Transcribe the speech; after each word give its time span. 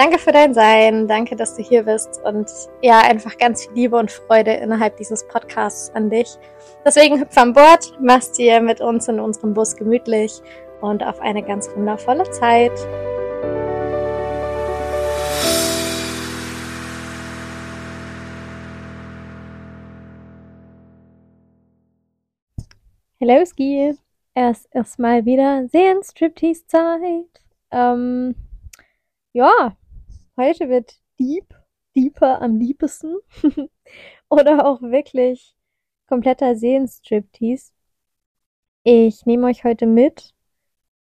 danke 0.00 0.18
für 0.18 0.32
dein 0.32 0.54
Sein, 0.54 1.06
danke, 1.08 1.36
dass 1.36 1.56
du 1.56 1.62
hier 1.62 1.82
bist 1.82 2.22
und 2.24 2.50
ja, 2.80 3.00
einfach 3.00 3.36
ganz 3.36 3.66
viel 3.66 3.74
Liebe 3.74 3.98
und 3.98 4.10
Freude 4.10 4.52
innerhalb 4.54 4.96
dieses 4.96 5.28
Podcasts 5.28 5.94
an 5.94 6.08
dich. 6.08 6.38
Deswegen 6.86 7.20
hüpf 7.20 7.36
an 7.36 7.52
Bord, 7.52 7.92
mach's 8.00 8.32
dir 8.32 8.62
mit 8.62 8.80
uns 8.80 9.08
in 9.08 9.20
unserem 9.20 9.52
Bus 9.52 9.76
gemütlich 9.76 10.40
und 10.80 11.04
auf 11.04 11.20
eine 11.20 11.42
ganz 11.42 11.68
wundervolle 11.76 12.24
Zeit. 12.30 12.72
Hello 23.18 23.44
Ski, 23.44 23.98
es 24.32 24.64
ist 24.72 24.98
mal 24.98 25.26
wieder 25.26 25.68
Sehen-Striptease-Zeit. 25.68 27.42
Ähm, 27.70 28.34
ja, 29.34 29.76
heute 30.40 30.68
wird 30.68 31.00
deep, 31.18 31.54
deeper 31.94 32.40
am 32.40 32.56
liebsten. 32.56 33.16
Oder 34.28 34.66
auch 34.66 34.80
wirklich 34.82 35.54
kompletter 36.08 36.56
Sehen-Striptease. 36.56 37.72
Ich 38.82 39.26
nehme 39.26 39.46
euch 39.46 39.64
heute 39.64 39.86
mit 39.86 40.34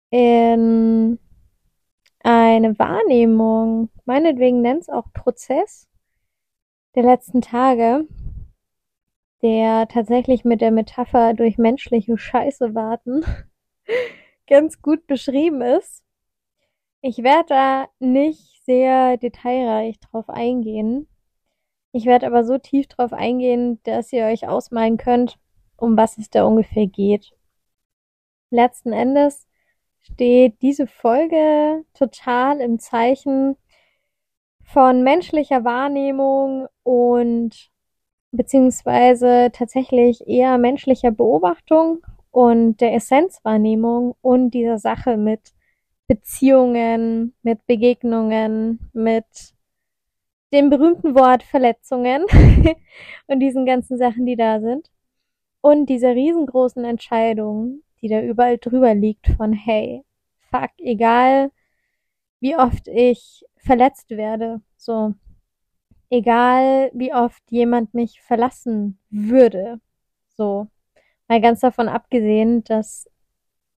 in 0.10 1.18
eine 2.20 2.78
Wahrnehmung, 2.80 3.90
meinetwegen 4.06 4.62
nennt 4.62 4.82
es 4.82 4.90
auch 4.90 5.12
Prozess 5.14 5.88
der 6.96 7.04
letzten 7.04 7.42
Tage 7.42 8.08
der 9.44 9.90
tatsächlich 9.90 10.46
mit 10.46 10.62
der 10.62 10.72
Metapher 10.72 11.34
durch 11.34 11.58
menschliche 11.58 12.18
Scheiße 12.18 12.74
warten 12.74 13.24
ganz 14.48 14.82
gut 14.82 15.06
beschrieben 15.06 15.62
ist. 15.62 16.04
Ich 17.02 17.18
werde 17.18 17.50
da 17.50 17.88
nicht 18.00 18.53
sehr 18.66 19.18
detailreich 19.18 20.00
drauf 20.00 20.30
eingehen. 20.30 21.08
Ich 21.92 22.06
werde 22.06 22.28
aber 22.28 22.44
so 22.44 22.58
tief 22.58 22.88
drauf 22.88 23.14
eingehen, 23.14 23.80
dass 23.84 24.12
ihr 24.14 24.26
euch 24.26 24.48
ausmalen 24.48 24.98
könnt, 24.98 25.38
um 25.78 25.96
was 25.98 26.18
es 26.18 26.30
da 26.30 26.44
ungefähr 26.46 26.88
geht. 26.88 27.34
Letzten 28.50 28.94
Endes 28.94 29.48
steht 30.02 30.62
diese 30.62 30.88
Folge 30.88 31.86
total 31.94 32.60
im 32.62 32.80
Zeichen 32.80 33.58
von 34.64 35.04
menschlicher 35.04 35.64
Wahrnehmung 35.64 36.68
und 36.84 37.70
beziehungsweise 38.32 39.52
tatsächlich 39.54 40.28
eher 40.28 40.58
menschlicher 40.58 41.12
Beobachtung 41.12 42.04
und 42.32 42.78
der 42.82 42.96
Essenzwahrnehmung 42.96 44.16
und 44.22 44.52
dieser 44.52 44.80
Sache 44.80 45.18
mit 45.18 45.54
Beziehungen, 46.08 47.34
mit 47.44 47.66
Begegnungen, 47.66 48.90
mit 48.94 49.54
dem 50.54 50.70
berühmten 50.70 51.16
Wort 51.16 51.44
Verletzungen 51.44 52.26
und 53.28 53.40
diesen 53.40 53.66
ganzen 53.66 53.98
Sachen, 53.98 54.26
die 54.26 54.36
da 54.36 54.60
sind. 54.60 54.90
Und 55.62 55.88
dieser 55.88 56.14
riesengroßen 56.14 56.84
Entscheidung, 56.84 57.84
die 58.02 58.10
da 58.10 58.22
überall 58.22 58.58
drüber 58.58 58.94
liegt 58.94 59.28
von, 59.38 59.54
hey, 59.54 60.04
fuck, 60.52 60.72
egal 60.78 61.52
wie 62.40 62.58
oft 62.58 62.88
ich 62.90 63.46
verletzt 63.56 64.10
werde, 64.12 64.62
so, 64.76 65.14
egal 66.10 66.92
wie 66.94 67.14
oft 67.14 67.42
jemand 67.50 67.94
mich 67.94 68.22
verlassen 68.22 69.00
würde, 69.10 69.80
so, 70.36 70.68
mal 71.30 71.40
ganz 71.40 71.62
davon 71.62 71.88
abgesehen, 71.88 72.64
dass 72.66 73.10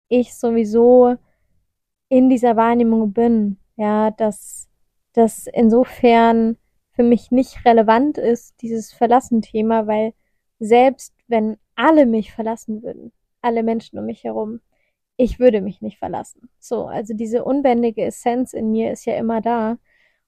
ich 0.08 0.34
sowieso 0.34 1.18
in 2.14 2.30
dieser 2.30 2.56
Wahrnehmung 2.56 3.12
bin, 3.12 3.58
ja, 3.76 4.12
dass 4.12 4.70
das 5.14 5.48
insofern 5.52 6.58
für 6.92 7.02
mich 7.02 7.32
nicht 7.32 7.66
relevant 7.66 8.20
ist, 8.20 8.54
dieses 8.62 8.94
Verlassen-Thema, 8.94 9.88
weil 9.88 10.14
selbst 10.60 11.16
wenn 11.28 11.58
alle 11.76 12.06
mich 12.06 12.32
verlassen 12.32 12.84
würden, 12.84 13.12
alle 13.42 13.64
Menschen 13.64 13.98
um 13.98 14.06
mich 14.06 14.24
herum, 14.24 14.60
ich 15.18 15.40
würde 15.40 15.60
mich 15.60 15.82
nicht 15.82 15.98
verlassen. 15.98 16.50
So, 16.60 16.86
also 16.86 17.16
diese 17.16 17.44
unbändige 17.44 18.04
Essenz 18.06 18.54
in 18.54 18.70
mir 18.70 18.92
ist 18.92 19.06
ja 19.06 19.16
immer 19.18 19.42
da 19.42 19.80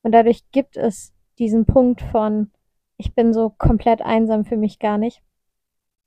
und 0.02 0.12
dadurch 0.12 0.42
gibt 0.52 0.78
es 0.78 1.14
diesen 1.38 1.68
Punkt 1.68 2.02
von, 2.02 2.50
ich 2.98 3.14
bin 3.14 3.32
so 3.32 3.52
komplett 3.52 4.02
einsam 4.02 4.44
für 4.44 4.58
mich 4.58 4.80
gar 4.80 4.98
nicht. 4.98 5.22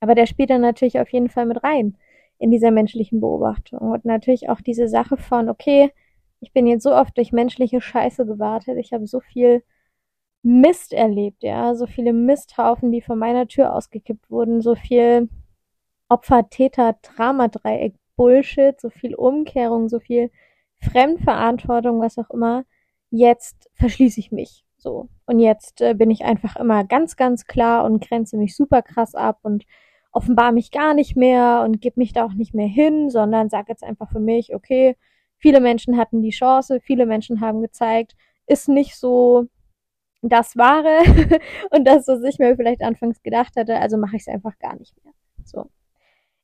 Aber 0.00 0.16
der 0.16 0.26
spielt 0.26 0.50
dann 0.50 0.60
natürlich 0.60 0.98
auf 0.98 1.12
jeden 1.12 1.28
Fall 1.28 1.46
mit 1.46 1.62
rein 1.62 1.96
in 2.38 2.50
dieser 2.50 2.70
menschlichen 2.70 3.20
Beobachtung 3.20 3.80
und 3.80 4.04
natürlich 4.04 4.48
auch 4.48 4.60
diese 4.60 4.88
Sache 4.88 5.16
von, 5.16 5.48
okay, 5.48 5.92
ich 6.40 6.52
bin 6.52 6.66
jetzt 6.66 6.84
so 6.84 6.94
oft 6.94 7.16
durch 7.16 7.32
menschliche 7.32 7.80
Scheiße 7.80 8.26
gewartet, 8.26 8.78
ich 8.78 8.92
habe 8.92 9.06
so 9.06 9.20
viel 9.20 9.62
Mist 10.42 10.92
erlebt, 10.92 11.42
ja, 11.42 11.74
so 11.74 11.86
viele 11.86 12.12
Misthaufen, 12.12 12.92
die 12.92 13.02
von 13.02 13.18
meiner 13.18 13.48
Tür 13.48 13.74
ausgekippt 13.74 14.30
wurden, 14.30 14.60
so 14.60 14.76
viel 14.76 15.28
Opfer, 16.08 16.48
Täter, 16.48 16.96
Drama-Dreieck, 17.02 17.94
Bullshit, 18.16 18.80
so 18.80 18.90
viel 18.90 19.14
Umkehrung, 19.14 19.88
so 19.88 20.00
viel 20.00 20.30
Fremdverantwortung, 20.80 22.00
was 22.00 22.18
auch 22.18 22.30
immer. 22.30 22.64
Jetzt 23.10 23.68
verschließe 23.74 24.20
ich 24.20 24.32
mich 24.32 24.64
so. 24.78 25.08
Und 25.26 25.40
jetzt 25.40 25.80
äh, 25.80 25.94
bin 25.94 26.10
ich 26.10 26.24
einfach 26.24 26.56
immer 26.56 26.84
ganz, 26.84 27.16
ganz 27.16 27.44
klar 27.46 27.84
und 27.84 28.06
grenze 28.06 28.36
mich 28.36 28.56
super 28.56 28.82
krass 28.82 29.14
ab 29.14 29.40
und 29.42 29.64
offenbar 30.12 30.52
mich 30.52 30.70
gar 30.70 30.94
nicht 30.94 31.16
mehr 31.16 31.62
und 31.64 31.80
gebe 31.80 32.00
mich 32.00 32.12
da 32.12 32.24
auch 32.24 32.32
nicht 32.32 32.54
mehr 32.54 32.66
hin, 32.66 33.10
sondern 33.10 33.50
sage 33.50 33.66
jetzt 33.68 33.84
einfach 33.84 34.10
für 34.10 34.20
mich, 34.20 34.54
okay, 34.54 34.96
viele 35.36 35.60
Menschen 35.60 35.96
hatten 35.96 36.22
die 36.22 36.30
Chance, 36.30 36.80
viele 36.80 37.06
Menschen 37.06 37.40
haben 37.40 37.62
gezeigt, 37.62 38.16
ist 38.46 38.68
nicht 38.68 38.96
so 38.96 39.46
das 40.22 40.56
Wahre 40.56 41.00
und 41.70 41.84
das, 41.84 42.08
was 42.08 42.22
ich 42.24 42.38
mir 42.38 42.56
vielleicht 42.56 42.82
anfangs 42.82 43.22
gedacht 43.22 43.54
hatte, 43.56 43.78
also 43.78 43.96
mache 43.96 44.16
ich 44.16 44.22
es 44.22 44.28
einfach 44.28 44.58
gar 44.58 44.76
nicht 44.76 44.94
mehr. 45.04 45.14
So. 45.44 45.70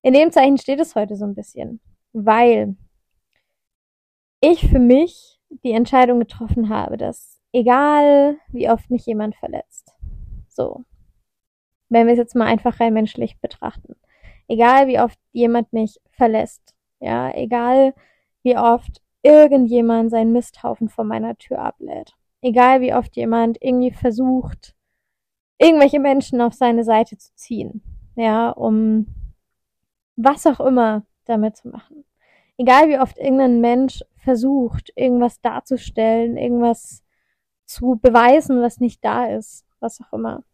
In 0.03 0.13
dem 0.13 0.31
Zeichen 0.31 0.59
steht 0.59 0.81
es 0.81 0.95
heute 0.95 1.17
so 1.17 1.25
ein 1.25 1.35
bisschen, 1.35 1.81
weil 2.13 2.77
ich 4.41 4.69
für 4.69 4.79
mich 4.79 5.41
die 5.65 5.73
Entscheidung 5.73 6.21
getroffen 6.21 6.69
habe, 6.69 6.97
dass 6.97 7.41
egal 7.53 8.37
wie 8.49 8.69
oft 8.69 8.91
mich 8.91 9.07
jemand 9.07 9.35
verletzt, 9.37 9.95
so, 10.49 10.85
wenn 11.95 12.07
wir 12.07 12.13
es 12.13 12.19
jetzt 12.19 12.35
mal 12.35 12.47
einfach 12.47 12.81
rein 12.81 12.93
menschlich 12.93 13.39
betrachten, 13.41 13.97
egal 14.49 14.87
wie 14.87 15.01
oft 15.01 15.19
jemand 15.33 15.73
mich 15.73 16.01
verlässt, 16.11 16.75
ja, 17.01 17.35
egal 17.35 17.95
wie 18.43 18.59
oft 18.59 19.03
irgendjemand 19.23 20.11
seinen 20.11 20.33
Misthaufen 20.33 20.89
vor 20.89 21.05
meiner 21.05 21.37
Tür 21.37 21.59
ablädt, 21.61 22.15
egal 22.43 22.81
wie 22.81 22.95
oft 22.95 23.17
jemand 23.17 23.57
irgendwie 23.61 23.91
versucht, 23.91 24.75
irgendwelche 25.59 26.01
Menschen 26.01 26.41
auf 26.41 26.53
seine 26.53 26.85
Seite 26.85 27.17
zu 27.17 27.35
ziehen, 27.35 27.83
ja, 28.17 28.51
um 28.51 29.07
was 30.17 30.47
auch 30.47 30.61
immer 30.61 31.05
damit 31.25 31.57
zu 31.57 31.69
machen. 31.69 32.05
Egal 32.57 32.89
wie 32.89 32.99
oft 32.99 33.19
irgendein 33.19 33.61
Mensch 33.61 34.03
versucht, 34.17 34.93
irgendwas 34.95 35.41
darzustellen, 35.41 36.37
irgendwas 36.37 37.03
zu 37.65 37.99
beweisen, 38.01 38.61
was 38.61 38.79
nicht 38.79 39.05
da 39.05 39.27
ist, 39.27 39.67
was 39.81 40.01
auch 40.01 40.13
immer. 40.13 40.45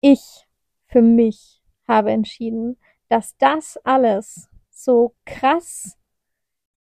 Ich 0.00 0.46
für 0.92 1.02
mich 1.02 1.62
habe 1.88 2.10
entschieden, 2.10 2.76
dass 3.08 3.36
das 3.38 3.78
alles 3.84 4.48
so 4.70 5.14
krass 5.24 5.98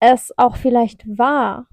es 0.01 0.33
auch 0.39 0.57
vielleicht 0.57 1.07
war 1.19 1.69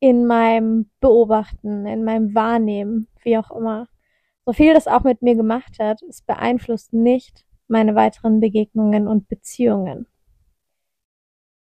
in 0.00 0.26
meinem 0.26 0.90
Beobachten, 1.00 1.86
in 1.86 2.04
meinem 2.04 2.34
Wahrnehmen, 2.34 3.06
wie 3.22 3.38
auch 3.38 3.52
immer. 3.52 3.88
So 4.44 4.52
viel 4.52 4.74
das 4.74 4.88
auch 4.88 5.04
mit 5.04 5.22
mir 5.22 5.36
gemacht 5.36 5.78
hat, 5.78 6.02
es 6.02 6.20
beeinflusst 6.20 6.92
nicht 6.92 7.46
meine 7.68 7.94
weiteren 7.94 8.40
Begegnungen 8.40 9.06
und 9.06 9.28
Beziehungen. 9.28 10.06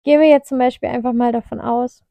Gehen 0.04 0.20
wir 0.20 0.28
jetzt 0.28 0.48
zum 0.48 0.58
Beispiel 0.58 0.88
einfach 0.88 1.12
mal 1.12 1.32
davon 1.32 1.60
aus, 1.60 2.04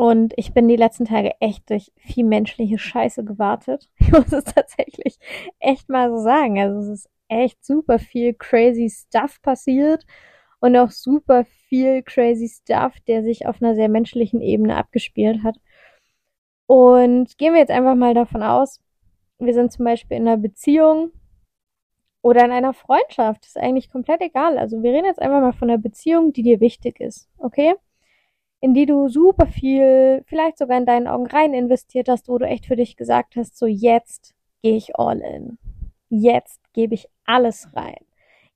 und 0.00 0.32
ich 0.36 0.54
bin 0.54 0.68
die 0.68 0.76
letzten 0.76 1.06
Tage 1.06 1.32
echt 1.40 1.68
durch 1.70 1.90
viel 1.96 2.24
menschliche 2.24 2.78
Scheiße 2.78 3.24
gewartet. 3.24 3.90
Ich 4.08 4.12
muss 4.12 4.32
es 4.32 4.44
tatsächlich 4.44 5.18
echt 5.58 5.88
mal 5.90 6.10
so 6.10 6.18
sagen. 6.18 6.58
Also 6.58 6.80
es 6.80 7.00
ist 7.00 7.10
echt 7.28 7.62
super 7.64 7.98
viel 7.98 8.32
crazy 8.32 8.90
Stuff 8.90 9.42
passiert 9.42 10.04
und 10.60 10.76
auch 10.76 10.90
super 10.90 11.44
viel 11.68 12.02
crazy 12.02 12.48
Stuff, 12.48 12.94
der 13.06 13.22
sich 13.22 13.46
auf 13.46 13.60
einer 13.60 13.74
sehr 13.74 13.88
menschlichen 13.90 14.40
Ebene 14.40 14.76
abgespielt 14.76 15.42
hat. 15.44 15.56
Und 16.66 17.36
gehen 17.38 17.52
wir 17.52 17.60
jetzt 17.60 17.70
einfach 17.70 17.94
mal 17.94 18.14
davon 18.14 18.42
aus, 18.42 18.80
wir 19.38 19.54
sind 19.54 19.72
zum 19.72 19.84
Beispiel 19.84 20.16
in 20.16 20.26
einer 20.26 20.38
Beziehung 20.38 21.12
oder 22.22 22.44
in 22.44 22.50
einer 22.50 22.72
Freundschaft. 22.74 23.42
Das 23.42 23.50
ist 23.50 23.58
eigentlich 23.58 23.90
komplett 23.90 24.22
egal. 24.22 24.58
Also 24.58 24.82
wir 24.82 24.92
reden 24.92 25.06
jetzt 25.06 25.20
einfach 25.20 25.40
mal 25.40 25.52
von 25.52 25.70
einer 25.70 25.78
Beziehung, 25.78 26.32
die 26.32 26.42
dir 26.42 26.60
wichtig 26.60 26.98
ist. 27.00 27.28
Okay? 27.38 27.74
In 28.60 28.74
die 28.74 28.86
du 28.86 29.08
super 29.08 29.46
viel, 29.46 30.22
vielleicht 30.26 30.58
sogar 30.58 30.78
in 30.78 30.86
deinen 30.86 31.06
Augen 31.06 31.26
rein 31.26 31.54
investiert 31.54 32.08
hast, 32.08 32.28
wo 32.28 32.38
du 32.38 32.46
echt 32.46 32.66
für 32.66 32.76
dich 32.76 32.96
gesagt 32.96 33.36
hast, 33.36 33.56
so 33.56 33.66
jetzt 33.66 34.34
gehe 34.62 34.76
ich 34.76 34.96
all 34.96 35.20
in. 35.20 35.58
Jetzt 36.08 36.60
gebe 36.72 36.94
ich 36.94 37.08
alles 37.24 37.68
rein. 37.74 38.04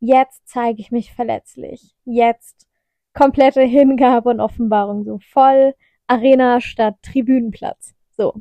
Jetzt 0.01 0.49
zeige 0.49 0.81
ich 0.81 0.91
mich 0.91 1.13
verletzlich. 1.13 1.95
Jetzt 2.05 2.67
komplette 3.15 3.63
Hingabe 3.63 4.31
und 4.31 4.41
Offenbarung, 4.41 5.05
so 5.05 5.19
voll 5.19 5.75
Arena 6.09 6.61
statt 6.61 6.97
Tribünenplatz. 7.03 7.95
So. 8.11 8.33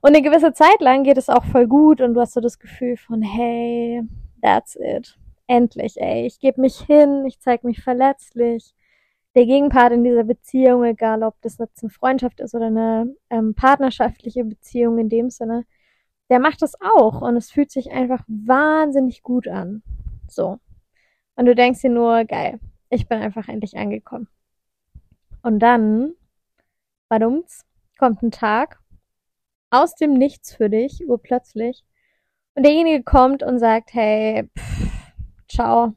Und 0.00 0.14
eine 0.14 0.22
gewisse 0.22 0.52
Zeit 0.52 0.80
lang 0.80 1.04
geht 1.04 1.18
es 1.18 1.28
auch 1.28 1.44
voll 1.44 1.66
gut 1.66 2.00
und 2.00 2.14
du 2.14 2.20
hast 2.20 2.34
so 2.34 2.40
das 2.40 2.58
Gefühl 2.58 2.96
von, 2.96 3.22
hey, 3.22 4.02
that's 4.42 4.76
it. 4.76 5.16
Endlich, 5.46 6.00
ey. 6.00 6.26
Ich 6.26 6.40
gebe 6.40 6.60
mich 6.60 6.80
hin, 6.80 7.24
ich 7.26 7.40
zeige 7.40 7.66
mich 7.66 7.82
verletzlich 7.82 8.74
der 9.38 9.46
Gegenpart 9.46 9.92
in 9.92 10.02
dieser 10.02 10.24
Beziehung, 10.24 10.82
egal 10.82 11.22
ob 11.22 11.40
das 11.42 11.58
jetzt 11.58 11.84
eine 11.84 11.90
Freundschaft 11.90 12.40
ist 12.40 12.56
oder 12.56 12.66
eine 12.66 13.14
ähm, 13.30 13.54
partnerschaftliche 13.54 14.44
Beziehung 14.44 14.98
in 14.98 15.08
dem 15.08 15.30
Sinne, 15.30 15.64
der 16.28 16.40
macht 16.40 16.60
das 16.60 16.74
auch 16.80 17.22
und 17.22 17.36
es 17.36 17.48
fühlt 17.48 17.70
sich 17.70 17.92
einfach 17.92 18.24
wahnsinnig 18.26 19.22
gut 19.22 19.46
an. 19.46 19.84
So. 20.26 20.58
Und 21.36 21.46
du 21.46 21.54
denkst 21.54 21.82
dir 21.82 21.90
nur, 21.90 22.24
geil, 22.24 22.58
ich 22.90 23.06
bin 23.06 23.20
einfach 23.20 23.46
endlich 23.46 23.76
angekommen. 23.76 24.26
Und 25.42 25.60
dann, 25.60 26.14
badumts, 27.08 27.64
kommt 27.96 28.20
ein 28.24 28.32
Tag 28.32 28.80
aus 29.70 29.94
dem 29.94 30.14
Nichts 30.14 30.52
für 30.52 30.68
dich, 30.68 31.08
urplötzlich. 31.08 31.84
Und 32.56 32.66
derjenige 32.66 33.04
kommt 33.04 33.44
und 33.44 33.60
sagt, 33.60 33.94
hey, 33.94 34.50
pff, 34.58 35.12
ciao, 35.48 35.94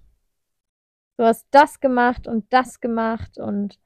du 1.21 1.27
hast 1.27 1.45
das 1.51 1.79
gemacht 1.79 2.27
und 2.27 2.51
das 2.51 2.79
gemacht 2.79 3.37
und 3.37 3.79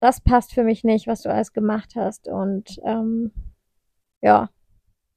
das 0.00 0.22
passt 0.22 0.54
für 0.54 0.64
mich 0.64 0.84
nicht, 0.84 1.06
was 1.06 1.20
du 1.20 1.30
alles 1.30 1.52
gemacht 1.52 1.96
hast. 1.96 2.28
Und 2.28 2.80
ähm, 2.82 3.30
ja, 4.22 4.48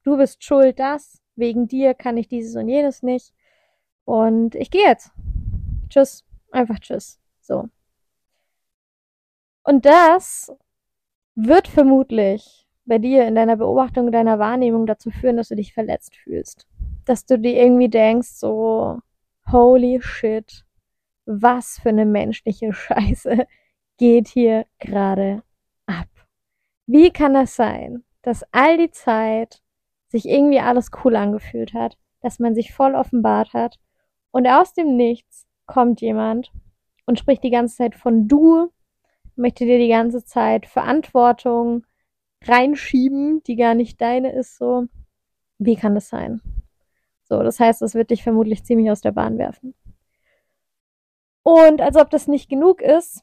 du 0.04 0.18
bist 0.18 0.44
schuld, 0.44 0.78
das. 0.78 1.22
Wegen 1.34 1.66
dir 1.66 1.94
kann 1.94 2.18
ich 2.18 2.28
dieses 2.28 2.56
und 2.56 2.68
jenes 2.68 3.02
nicht. 3.02 3.32
Und 4.04 4.54
ich 4.54 4.70
gehe 4.70 4.82
jetzt. 4.82 5.12
Tschüss. 5.88 6.24
Einfach 6.52 6.78
tschüss. 6.78 7.18
So. 7.40 7.70
Und 9.64 9.86
das 9.86 10.52
wird 11.36 11.68
vermutlich 11.68 12.68
bei 12.84 12.98
dir 12.98 13.26
in 13.26 13.34
deiner 13.34 13.56
Beobachtung, 13.56 14.08
in 14.08 14.12
deiner 14.12 14.38
Wahrnehmung 14.38 14.86
dazu 14.86 15.10
führen, 15.10 15.38
dass 15.38 15.48
du 15.48 15.56
dich 15.56 15.72
verletzt 15.72 16.16
fühlst. 16.16 16.68
Dass 17.06 17.24
du 17.24 17.38
dir 17.38 17.56
irgendwie 17.56 17.88
denkst, 17.88 18.28
so, 18.28 19.00
holy 19.50 20.02
shit, 20.02 20.65
was 21.26 21.78
für 21.82 21.90
eine 21.90 22.06
menschliche 22.06 22.72
Scheiße 22.72 23.46
geht 23.98 24.28
hier 24.28 24.66
gerade 24.78 25.42
ab? 25.86 26.08
Wie 26.86 27.10
kann 27.10 27.34
das 27.34 27.56
sein, 27.56 28.04
dass 28.22 28.44
all 28.52 28.78
die 28.78 28.90
Zeit 28.90 29.60
sich 30.08 30.28
irgendwie 30.28 30.60
alles 30.60 30.90
cool 31.04 31.16
angefühlt 31.16 31.74
hat, 31.74 31.98
dass 32.20 32.38
man 32.38 32.54
sich 32.54 32.72
voll 32.72 32.94
offenbart 32.94 33.52
hat 33.52 33.78
und 34.30 34.46
aus 34.46 34.72
dem 34.72 34.96
Nichts 34.96 35.46
kommt 35.66 36.00
jemand 36.00 36.52
und 37.06 37.18
spricht 37.18 37.42
die 37.42 37.50
ganze 37.50 37.76
Zeit 37.76 37.94
von 37.94 38.28
du, 38.28 38.72
möchte 39.34 39.64
dir 39.64 39.78
die 39.78 39.88
ganze 39.88 40.24
Zeit 40.24 40.66
Verantwortung 40.66 41.84
reinschieben, 42.44 43.42
die 43.44 43.56
gar 43.56 43.74
nicht 43.74 44.00
deine 44.00 44.32
ist, 44.32 44.56
so. 44.56 44.86
Wie 45.58 45.76
kann 45.76 45.94
das 45.94 46.08
sein? 46.08 46.40
So, 47.24 47.42
das 47.42 47.58
heißt, 47.58 47.82
es 47.82 47.94
wird 47.94 48.10
dich 48.10 48.22
vermutlich 48.22 48.64
ziemlich 48.64 48.90
aus 48.90 49.00
der 49.00 49.12
Bahn 49.12 49.38
werfen. 49.38 49.74
Und 51.46 51.80
als 51.80 51.96
ob 51.96 52.10
das 52.10 52.26
nicht 52.26 52.48
genug 52.48 52.82
ist, 52.82 53.22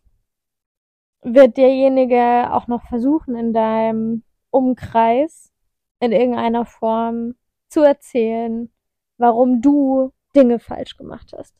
wird 1.23 1.57
derjenige 1.57 2.53
auch 2.53 2.67
noch 2.67 2.87
versuchen, 2.87 3.35
in 3.35 3.51
deinem 3.51 4.23
Umkreis 4.49 5.51
in 5.99 6.13
irgendeiner 6.13 6.63
Form 6.65 7.35
zu 7.67 7.81
erzählen, 7.81 8.71
warum 9.17 9.61
du 9.61 10.13
Dinge 10.37 10.59
falsch 10.59 10.95
gemacht 10.95 11.33
hast. 11.37 11.53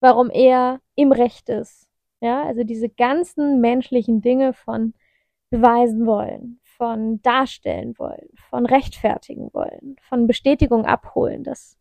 Warum 0.00 0.30
er 0.30 0.80
im 0.94 1.12
Recht 1.12 1.50
ist. 1.50 1.86
Ja, 2.22 2.42
also 2.42 2.64
diese 2.64 2.88
ganzen 2.88 3.60
menschlichen 3.60 4.22
Dinge 4.22 4.54
von 4.54 4.94
beweisen 5.50 6.06
wollen, 6.06 6.58
von 6.64 7.20
darstellen 7.20 7.98
wollen, 7.98 8.30
von 8.48 8.64
rechtfertigen 8.64 9.52
wollen, 9.52 9.96
von 10.08 10.26
Bestätigung 10.26 10.86
abholen, 10.86 11.44
dass 11.44 11.76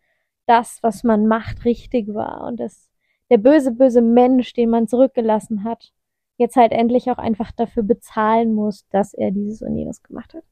das, 0.48 0.84
was 0.84 1.06
man 1.06 1.28
macht, 1.28 1.64
richtig 1.64 2.14
war 2.14 2.44
und 2.44 2.60
dass 2.60 2.91
der 3.32 3.38
böse, 3.38 3.72
böse 3.72 4.02
Mensch, 4.02 4.52
den 4.54 4.70
man 4.70 4.90
zurückgelassen 4.90 5.64
hat, 5.64 5.94
jetzt 6.36 6.58
halt 6.58 6.74
endlich 6.74 7.10
auch 7.10 7.18
einfach 7.18 7.54
dafür 7.54 7.82
bezahlen 7.82 8.54
muss, 8.54 8.86
dass 8.90 9.14
er 9.14 9.32
dieses 9.32 9.62
und 9.62 9.78
jenes 9.78 10.04
gemacht 10.04 10.34
hat. 10.34 10.44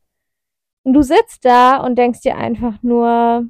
Und 0.84 0.94
du 0.94 1.02
sitzt 1.02 1.44
da 1.44 1.78
und 1.84 1.98
denkst 1.98 2.22
dir 2.22 2.38
einfach 2.38 2.82
nur, 2.82 3.50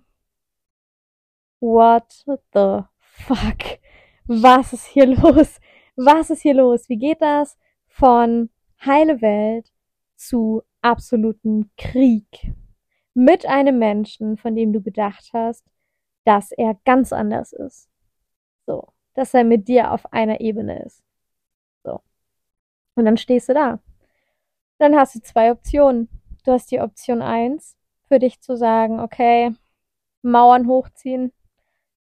what 1.60 2.26
the 2.54 2.82
fuck? 3.02 3.80
Was 4.26 4.74
ist 4.74 4.88
hier 4.88 5.06
los? 5.16 5.60
Was 5.96 6.32
ist 6.32 6.42
hier 6.42 6.56
los? 6.56 6.90
Wie 6.90 6.98
geht 6.98 7.22
das 7.22 7.56
von 7.86 8.50
heile 8.84 9.22
Welt 9.22 9.72
zu 10.16 10.64
absoluten 10.82 11.70
Krieg? 11.78 12.56
Mit 13.14 13.46
einem 13.46 13.78
Menschen, 13.78 14.38
von 14.38 14.56
dem 14.56 14.74
du 14.74 14.82
gedacht 14.82 15.30
hast, 15.34 15.66
dass 16.24 16.52
er 16.52 16.80
ganz 16.84 17.14
anders 17.14 17.54
ist. 17.54 17.90
So, 18.66 18.88
dass 19.13 19.34
er 19.34 19.44
mit 19.44 19.68
dir 19.68 19.92
auf 19.92 20.12
einer 20.13 20.42
Ebene 20.42 20.84
ist. 20.84 21.04
So. 21.84 22.01
Und 22.96 23.06
dann 23.06 23.18
stehst 23.18 23.50
du 23.50 23.54
da. 23.54 23.80
Dann 24.78 24.96
hast 24.96 25.16
du 25.16 25.22
zwei 25.22 25.51
Optionen. 25.51 26.10
Du 26.46 26.51
hast 26.51 26.72
die 26.72 26.80
Option 26.82 27.22
eins 27.22 27.75
für 28.08 28.20
dich 28.20 28.42
zu 28.42 28.56
sagen, 28.56 29.00
okay, 29.00 29.54
Mauern 30.22 30.68
hochziehen, 30.68 31.32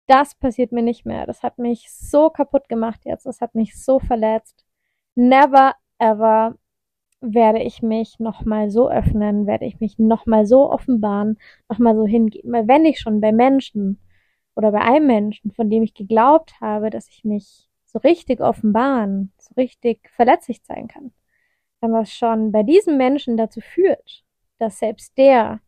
das 0.06 0.34
passiert 0.34 0.72
mir 0.72 0.82
nicht 0.82 1.04
mehr. 1.04 1.26
Das 1.26 1.42
hat 1.42 1.58
mich 1.58 1.92
so 1.92 2.30
kaputt 2.30 2.68
gemacht 2.68 3.04
jetzt. 3.04 3.26
Das 3.26 3.40
hat 3.40 3.54
mich 3.54 3.80
so 3.80 4.00
verletzt. 4.00 4.64
Never 5.14 5.74
ever 5.98 6.54
werde 7.20 7.62
ich 7.62 7.82
mich 7.82 8.18
nochmal 8.18 8.70
so 8.70 8.88
öffnen, 8.88 9.46
werde 9.46 9.66
ich 9.66 9.80
mich 9.80 9.98
nochmal 9.98 10.46
so 10.46 10.70
offenbaren, 10.70 11.38
nochmal 11.68 11.96
so 11.96 12.06
hingeben. 12.06 12.52
Weil 12.52 12.68
wenn 12.68 12.84
ich 12.84 13.00
schon 13.00 13.20
bei 13.20 13.32
Menschen 13.32 14.00
oder 14.58 14.72
bei 14.72 14.80
einem 14.80 15.06
Menschen, 15.06 15.52
von 15.52 15.70
dem 15.70 15.84
ich 15.84 15.94
geglaubt 15.94 16.60
habe, 16.60 16.90
dass 16.90 17.08
ich 17.08 17.22
mich 17.22 17.70
so 17.84 18.00
richtig 18.00 18.40
offenbaren, 18.40 19.32
so 19.38 19.54
richtig 19.54 20.10
verletzlich 20.10 20.64
zeigen 20.64 20.88
kann, 20.88 21.12
dann 21.80 21.92
was 21.92 22.12
schon 22.12 22.50
bei 22.50 22.64
diesem 22.64 22.96
Menschen 22.96 23.36
dazu 23.36 23.60
führt, 23.60 24.24
dass 24.58 24.80
selbst 24.80 25.16
der 25.16 25.60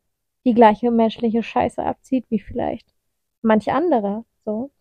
die 0.45 0.55
gleiche 0.55 0.91
menschliche 0.91 1.45
Scheiße 1.45 1.81
abzieht 1.85 2.27
wie 2.31 2.41
vielleicht 2.41 2.93
manch 3.43 3.71
andere, 3.71 4.25
so, 4.45 4.73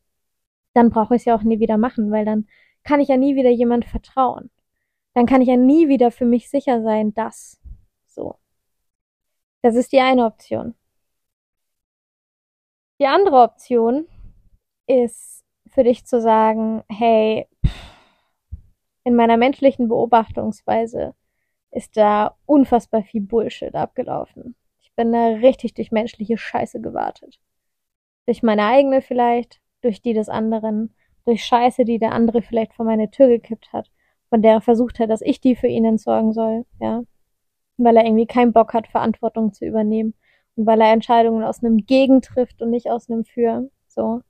dann 0.74 0.90
brauche 0.90 1.16
ich 1.16 1.22
es 1.22 1.26
ja 1.26 1.36
auch 1.36 1.44
nie 1.44 1.60
wieder 1.60 1.78
machen, 1.78 2.10
weil 2.10 2.26
dann 2.26 2.48
kann 2.84 3.02
ich 3.02 3.10
ja 3.10 3.18
nie 3.18 3.36
wieder 3.36 3.52
jemand 3.52 3.86
vertrauen. 3.86 4.50
Dann 5.14 5.28
kann 5.28 5.44
ich 5.44 5.50
ja 5.50 5.58
nie 5.58 5.88
wieder 5.88 6.10
für 6.10 6.26
mich 6.26 6.50
sicher 6.50 6.82
sein, 6.82 7.14
dass 7.14 7.60
so. 8.08 8.40
Das 9.62 9.76
ist 9.76 9.92
die 9.92 10.00
eine 10.00 10.26
Option. 10.26 10.74
Die 13.02 13.08
andere 13.08 13.42
Option 13.44 14.08
ist 14.86 15.46
für 15.68 15.84
dich 15.84 16.06
zu 16.06 16.20
sagen, 16.20 16.84
hey, 16.90 17.48
in 19.06 19.16
meiner 19.16 19.38
menschlichen 19.38 19.88
Beobachtungsweise 19.88 21.16
ist 21.72 21.96
da 21.96 22.36
unfassbar 22.46 23.04
viel 23.04 23.22
Bullshit 23.22 23.74
abgelaufen. 23.74 24.56
Ich 24.82 24.94
bin 24.96 25.14
da 25.14 25.28
richtig 25.28 25.76
durch 25.76 25.92
menschliche 25.92 26.38
Scheiße 26.38 26.82
gewartet. 26.82 27.40
Durch 28.26 28.44
meine 28.44 28.66
eigene 28.66 29.02
vielleicht, 29.02 29.62
durch 29.82 30.02
die 30.02 30.14
des 30.14 30.28
anderen, 30.28 30.94
durch 31.24 31.46
Scheiße, 31.46 31.86
die 31.86 32.00
der 32.00 32.12
andere 32.12 32.42
vielleicht 32.42 32.74
vor 32.74 32.86
meine 32.86 33.10
Tür 33.12 33.30
gekippt 33.30 33.72
hat, 33.72 33.90
von 34.28 34.42
der 34.42 34.54
er 34.54 34.62
versucht 34.62 35.00
hat, 35.00 35.10
dass 35.10 35.22
ich 35.22 35.40
die 35.40 35.56
für 35.56 35.68
ihn 35.68 35.86
entsorgen 35.86 36.34
soll, 36.34 36.66
ja. 36.82 37.04
Weil 37.78 37.96
er 37.96 38.04
irgendwie 38.04 38.28
keinen 38.28 38.52
Bock 38.52 38.74
hat, 38.74 38.88
Verantwortung 38.88 39.54
zu 39.54 39.66
übernehmen 39.66 40.16
weil 40.66 40.82
er 40.82 40.92
Entscheidungen 40.92 41.44
aus 41.44 41.64
einem 41.64 41.78
Gegen 41.86 42.22
trifft 42.22 42.62
und 42.62 42.70
nicht 42.70 42.90
aus 42.90 43.10
einem 43.10 43.26
Für. 43.26 43.70
So. 43.88 44.22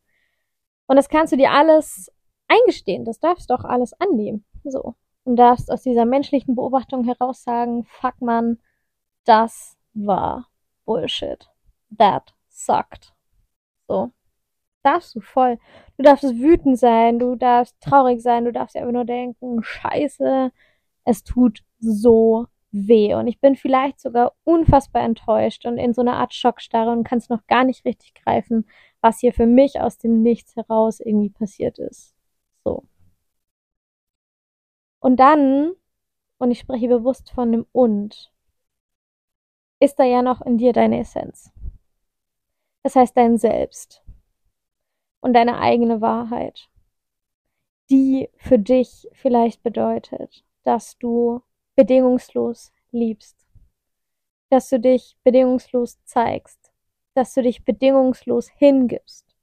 Und 0.88 0.96
das 0.96 1.10
kannst 1.10 1.34
du 1.34 1.38
dir 1.38 1.52
alles 1.52 2.12
eingestehen. 2.48 3.06
Das 3.06 3.20
darfst 3.20 3.50
du 3.50 3.54
auch 3.54 3.64
alles 3.64 3.94
annehmen. 4.00 4.46
So. 4.64 4.96
Und 5.24 5.36
darfst 5.36 5.72
aus 5.72 5.84
dieser 5.84 6.06
menschlichen 6.06 6.56
Beobachtung 6.56 7.04
heraus 7.04 7.44
sagen, 7.44 7.86
fuck 7.86 8.22
man, 8.22 8.60
das 9.26 9.78
war 9.94 10.48
Bullshit. 10.86 11.50
That 11.98 12.34
sucked. 12.50 13.14
So. 13.88 14.12
Darfst 14.84 15.16
du 15.16 15.20
voll. 15.20 15.60
Du 15.98 16.04
darfst 16.04 16.24
wütend 16.24 16.80
sein, 16.80 17.20
du 17.20 17.36
darfst 17.36 17.80
traurig 17.82 18.22
sein, 18.22 18.46
du 18.46 18.52
darfst 18.52 18.76
einfach 18.76 18.92
nur 18.92 19.06
denken, 19.06 19.62
scheiße, 19.62 20.52
es 21.04 21.24
tut 21.24 21.64
so 21.80 22.48
weh. 22.72 23.14
Und 23.16 23.28
ich 23.28 23.40
bin 23.40 23.56
vielleicht 23.56 24.00
sogar 24.00 24.34
unfassbar 24.44 25.04
enttäuscht 25.04 25.66
und 25.66 25.78
in 25.78 25.94
so 25.94 26.02
einer 26.02 26.18
Art 26.18 26.34
Schockstarre 26.34 26.92
und 26.92 27.04
kann 27.04 27.18
es 27.20 27.30
noch 27.30 27.46
gar 27.48 27.64
nicht 27.64 27.86
richtig 27.86 28.14
greifen, 28.14 28.68
was 29.02 29.20
hier 29.20 29.34
für 29.34 29.46
mich 29.46 29.80
aus 29.80 29.98
dem 29.98 30.22
Nichts 30.22 30.56
heraus 30.56 31.00
irgendwie 31.00 31.30
passiert 31.30 31.80
ist. 31.80 32.16
So. 32.64 32.84
Und 35.00 35.20
dann, 35.20 35.74
und 36.38 36.52
ich 36.52 36.60
spreche 36.60 36.88
bewusst 36.88 37.32
von 37.32 37.52
dem 37.52 37.66
Und, 37.72 38.32
ist 39.80 39.98
da 39.98 40.04
ja 40.04 40.22
noch 40.22 40.42
in 40.42 40.58
dir 40.58 40.74
deine 40.74 41.00
Essenz. 41.00 41.52
Das 42.84 42.96
heißt 42.96 43.16
dein 43.16 43.38
Selbst 43.38 44.04
und 45.22 45.34
deine 45.34 45.60
eigene 45.60 46.02
Wahrheit, 46.02 46.70
die 47.90 48.30
für 48.38 48.60
dich 48.60 49.08
vielleicht 49.14 49.64
bedeutet, 49.64 50.44
dass 50.64 50.98
du 50.98 51.42
bedingungslos 51.80 52.74
liebst, 52.92 53.48
dass 54.50 54.68
du 54.68 54.82
dich 54.82 55.16
bedingungslos 55.24 55.98
zeigst, 56.04 56.74
dass 57.14 57.34
du 57.34 57.42
dich 57.42 57.64
bedingungslos 57.64 58.50
hingibst, 58.50 59.34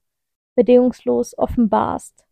bedingungslos 0.55 1.38
offenbarst, 1.38 2.26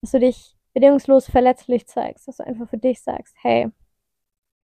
dass 0.00 0.10
du 0.10 0.18
dich 0.18 0.56
bedingungslos 0.72 1.30
verletzlich 1.30 1.86
zeigst, 1.86 2.26
dass 2.26 2.38
du 2.38 2.44
einfach 2.44 2.68
für 2.68 2.78
dich 2.78 3.00
sagst, 3.00 3.36
hey, 3.40 3.70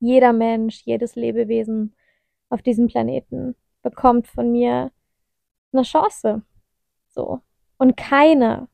jeder 0.00 0.34
Mensch, 0.34 0.82
jedes 0.82 1.14
Lebewesen 1.14 1.96
auf 2.50 2.60
diesem 2.60 2.88
Planeten 2.88 3.56
bekommt 3.80 4.26
von 4.26 4.52
mir 4.52 4.92
eine 5.72 5.82
Chance. 5.84 6.42
So. 7.08 7.40
Und 7.78 7.96
keiner 7.96 8.68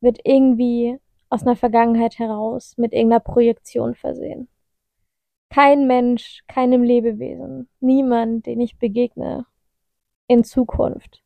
wird 0.00 0.18
irgendwie 0.24 0.98
aus 1.28 1.42
einer 1.42 1.54
Vergangenheit 1.54 2.18
heraus 2.18 2.76
mit 2.76 2.92
irgendeiner 2.92 3.20
Projektion 3.20 3.94
versehen. 3.94 4.48
Kein 5.50 5.86
Mensch, 5.86 6.42
keinem 6.46 6.82
Lebewesen, 6.82 7.68
niemand, 7.80 8.46
den 8.46 8.60
ich 8.60 8.78
begegne 8.78 9.46
in 10.26 10.44
Zukunft, 10.44 11.22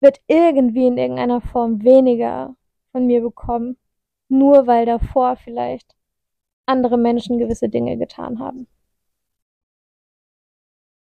wird 0.00 0.20
irgendwie 0.28 0.86
in 0.86 0.96
irgendeiner 0.96 1.40
Form 1.40 1.82
weniger 1.82 2.56
von 2.92 3.06
mir 3.06 3.20
bekommen, 3.20 3.76
nur 4.28 4.66
weil 4.66 4.86
davor 4.86 5.36
vielleicht 5.36 5.94
andere 6.66 6.98
Menschen 6.98 7.38
gewisse 7.38 7.68
Dinge 7.68 7.96
getan 7.98 8.38
haben. 8.38 8.68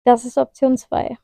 Das 0.04 0.25
ist 0.25 0.38
Option 0.38 0.76
2. 0.76 1.18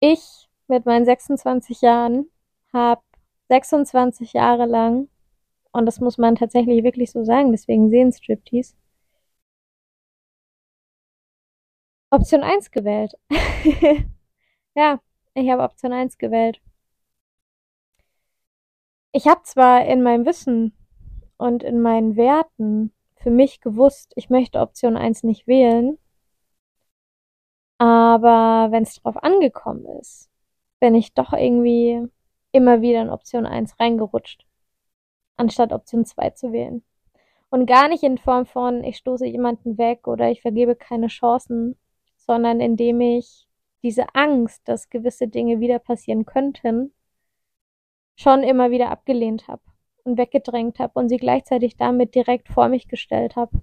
Ich 0.00 0.48
mit 0.68 0.86
meinen 0.86 1.04
26 1.04 1.80
Jahren 1.80 2.30
habe 2.72 3.02
26 3.48 4.34
Jahre 4.34 4.66
lang 4.66 5.08
und 5.72 5.86
das 5.86 6.00
muss 6.00 6.18
man 6.18 6.36
tatsächlich 6.36 6.84
wirklich 6.84 7.10
so 7.12 7.24
sagen, 7.24 7.52
deswegen 7.52 7.90
sehen 7.90 8.12
Striptease. 8.12 8.74
Option 12.10 12.42
1 12.42 12.70
gewählt. 12.70 13.14
ja, 14.74 15.00
ich 15.34 15.50
habe 15.50 15.62
Option 15.62 15.92
1 15.92 16.18
gewählt. 16.18 16.60
Ich 19.12 19.26
habe 19.26 19.42
zwar 19.42 19.84
in 19.86 20.02
meinem 20.02 20.24
Wissen 20.26 20.72
und 21.36 21.62
in 21.62 21.80
meinen 21.80 22.16
Werten 22.16 22.92
für 23.16 23.30
mich 23.30 23.60
gewusst, 23.60 24.12
ich 24.16 24.30
möchte 24.30 24.60
Option 24.60 24.96
1 24.96 25.22
nicht 25.24 25.46
wählen, 25.46 25.98
aber 27.78 28.68
wenn 28.70 28.82
es 28.82 28.94
drauf 28.94 29.16
angekommen 29.22 29.86
ist, 30.00 30.30
bin 30.80 30.94
ich 30.94 31.14
doch 31.14 31.32
irgendwie 31.32 32.08
immer 32.52 32.80
wieder 32.80 33.02
in 33.02 33.10
Option 33.10 33.46
1 33.46 33.78
reingerutscht, 33.78 34.46
anstatt 35.38 35.72
Option 35.72 36.04
2 36.04 36.30
zu 36.30 36.52
wählen. 36.52 36.82
Und 37.50 37.66
gar 37.66 37.88
nicht 37.88 38.02
in 38.02 38.18
Form 38.18 38.44
von, 38.44 38.84
ich 38.84 38.98
stoße 38.98 39.26
jemanden 39.26 39.78
weg 39.78 40.06
oder 40.06 40.30
ich 40.30 40.42
vergebe 40.42 40.76
keine 40.76 41.06
Chancen, 41.06 41.78
sondern 42.16 42.60
indem 42.60 43.00
ich 43.00 43.48
diese 43.82 44.14
Angst, 44.14 44.68
dass 44.68 44.90
gewisse 44.90 45.28
Dinge 45.28 45.60
wieder 45.60 45.78
passieren 45.78 46.26
könnten, 46.26 46.92
schon 48.16 48.42
immer 48.42 48.70
wieder 48.70 48.90
abgelehnt 48.90 49.48
habe 49.48 49.62
und 50.04 50.18
weggedrängt 50.18 50.78
habe 50.78 50.98
und 50.98 51.08
sie 51.08 51.16
gleichzeitig 51.16 51.76
damit 51.76 52.14
direkt 52.14 52.48
vor 52.48 52.68
mich 52.68 52.88
gestellt 52.88 53.36
habe. 53.36 53.62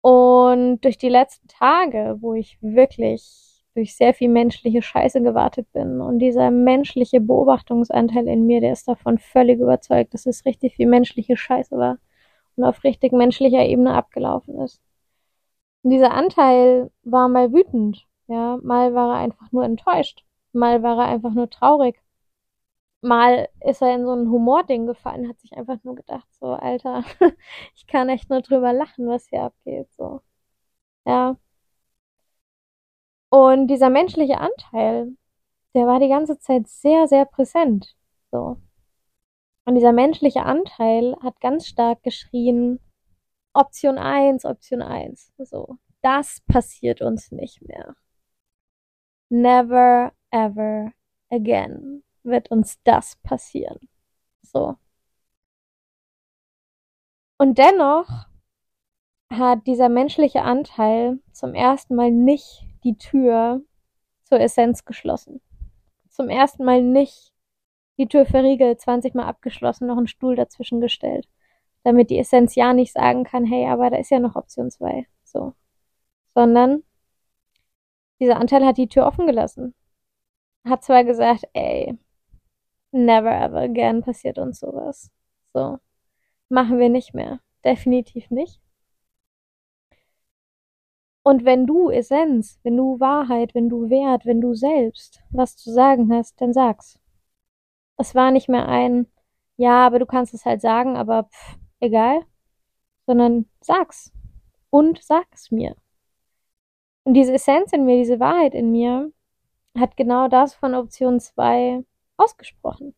Und 0.00 0.80
durch 0.82 0.98
die 0.98 1.08
letzten 1.08 1.48
Tage, 1.48 2.16
wo 2.20 2.34
ich 2.34 2.58
wirklich 2.62 3.55
durch 3.76 3.94
sehr 3.96 4.14
viel 4.14 4.28
menschliche 4.30 4.82
Scheiße 4.82 5.22
gewartet 5.22 5.70
bin 5.72 6.00
und 6.00 6.18
dieser 6.18 6.50
menschliche 6.50 7.20
Beobachtungsanteil 7.20 8.26
in 8.26 8.46
mir, 8.46 8.60
der 8.60 8.72
ist 8.72 8.88
davon 8.88 9.18
völlig 9.18 9.60
überzeugt, 9.60 10.14
dass 10.14 10.26
es 10.26 10.46
richtig 10.46 10.76
viel 10.76 10.88
menschliche 10.88 11.36
Scheiße 11.36 11.76
war 11.76 11.98
und 12.56 12.64
auf 12.64 12.84
richtig 12.84 13.12
menschlicher 13.12 13.64
Ebene 13.66 13.94
abgelaufen 13.94 14.58
ist. 14.60 14.80
Und 15.82 15.90
dieser 15.90 16.12
Anteil 16.12 16.90
war 17.04 17.28
mal 17.28 17.52
wütend, 17.52 18.06
ja, 18.28 18.58
mal 18.62 18.94
war 18.94 19.16
er 19.16 19.20
einfach 19.20 19.52
nur 19.52 19.64
enttäuscht, 19.64 20.24
mal 20.52 20.82
war 20.82 20.98
er 20.98 21.08
einfach 21.08 21.32
nur 21.34 21.50
traurig, 21.50 22.02
mal 23.02 23.48
ist 23.60 23.82
er 23.82 23.94
in 23.94 24.04
so 24.04 24.12
ein 24.12 24.30
Humording 24.30 24.86
gefallen, 24.86 25.28
hat 25.28 25.38
sich 25.40 25.52
einfach 25.56 25.78
nur 25.84 25.94
gedacht, 25.96 26.26
so, 26.34 26.46
Alter, 26.54 27.04
ich 27.74 27.86
kann 27.86 28.08
echt 28.08 28.30
nur 28.30 28.40
drüber 28.42 28.72
lachen, 28.72 29.06
was 29.08 29.28
hier 29.28 29.42
abgeht, 29.44 29.88
so. 29.96 30.22
Ja. 31.06 31.36
Und 33.30 33.68
dieser 33.68 33.90
menschliche 33.90 34.38
Anteil, 34.38 35.16
der 35.74 35.86
war 35.86 36.00
die 36.00 36.08
ganze 36.08 36.38
Zeit 36.38 36.68
sehr, 36.68 37.08
sehr 37.08 37.26
präsent, 37.26 37.96
so. 38.30 38.56
Und 39.64 39.74
dieser 39.74 39.92
menschliche 39.92 40.44
Anteil 40.44 41.16
hat 41.22 41.40
ganz 41.40 41.66
stark 41.66 42.02
geschrien, 42.02 42.80
Option 43.52 43.98
1, 43.98 44.44
Option 44.44 44.82
1, 44.82 45.32
so. 45.38 45.76
Das 46.02 46.40
passiert 46.46 47.02
uns 47.02 47.32
nicht 47.32 47.62
mehr. 47.62 47.96
Never 49.28 50.12
ever 50.30 50.92
again 51.30 52.04
wird 52.22 52.50
uns 52.50 52.80
das 52.84 53.16
passieren. 53.22 53.88
So. 54.42 54.76
Und 57.38 57.58
dennoch 57.58 58.08
hat 59.30 59.66
dieser 59.66 59.88
menschliche 59.88 60.42
Anteil 60.42 61.18
zum 61.32 61.54
ersten 61.54 61.94
Mal 61.96 62.10
nicht 62.10 62.65
die 62.84 62.96
Tür 62.98 63.62
zur 64.24 64.40
Essenz 64.40 64.84
geschlossen. 64.84 65.40
Zum 66.08 66.28
ersten 66.28 66.64
Mal 66.64 66.82
nicht 66.82 67.32
die 67.98 68.08
Tür 68.08 68.26
verriegelt, 68.26 68.80
20 68.80 69.14
Mal 69.14 69.26
abgeschlossen, 69.26 69.86
noch 69.86 69.96
einen 69.96 70.06
Stuhl 70.06 70.36
dazwischen 70.36 70.80
gestellt. 70.80 71.28
Damit 71.82 72.10
die 72.10 72.18
Essenz 72.18 72.54
ja 72.54 72.72
nicht 72.72 72.92
sagen 72.92 73.24
kann, 73.24 73.44
hey, 73.44 73.66
aber 73.68 73.90
da 73.90 73.96
ist 73.96 74.10
ja 74.10 74.18
noch 74.18 74.36
Option 74.36 74.70
2. 74.70 75.06
So. 75.24 75.54
Sondern 76.34 76.82
dieser 78.20 78.38
Anteil 78.38 78.64
hat 78.64 78.78
die 78.78 78.88
Tür 78.88 79.06
offen 79.06 79.26
gelassen. 79.26 79.74
Hat 80.64 80.82
zwar 80.84 81.04
gesagt, 81.04 81.44
ey, 81.52 81.96
never 82.90 83.30
ever 83.30 83.60
again 83.60 84.02
passiert 84.02 84.38
uns 84.38 84.60
sowas. 84.60 85.10
So. 85.52 85.78
Machen 86.48 86.78
wir 86.78 86.88
nicht 86.88 87.14
mehr. 87.14 87.40
Definitiv 87.64 88.30
nicht. 88.30 88.60
Und 91.26 91.44
wenn 91.44 91.66
du 91.66 91.90
Essenz, 91.90 92.60
wenn 92.62 92.76
du 92.76 93.00
Wahrheit, 93.00 93.52
wenn 93.52 93.68
du 93.68 93.90
Wert, 93.90 94.26
wenn 94.26 94.40
du 94.40 94.54
selbst 94.54 95.24
was 95.30 95.56
zu 95.56 95.72
sagen 95.72 96.14
hast, 96.14 96.40
dann 96.40 96.52
sag's. 96.52 97.00
Es 97.96 98.14
war 98.14 98.30
nicht 98.30 98.48
mehr 98.48 98.68
ein, 98.68 99.08
ja, 99.56 99.84
aber 99.84 99.98
du 99.98 100.06
kannst 100.06 100.34
es 100.34 100.44
halt 100.44 100.60
sagen, 100.60 100.96
aber 100.96 101.24
pff, 101.24 101.58
egal, 101.80 102.20
sondern 103.06 103.46
sag's. 103.60 104.12
Und 104.70 105.02
sag's 105.02 105.50
mir. 105.50 105.74
Und 107.02 107.14
diese 107.14 107.34
Essenz 107.34 107.72
in 107.72 107.86
mir, 107.86 107.96
diese 107.96 108.20
Wahrheit 108.20 108.54
in 108.54 108.70
mir, 108.70 109.10
hat 109.76 109.96
genau 109.96 110.28
das 110.28 110.54
von 110.54 110.76
Option 110.76 111.18
2 111.18 111.84
ausgesprochen 112.18 112.94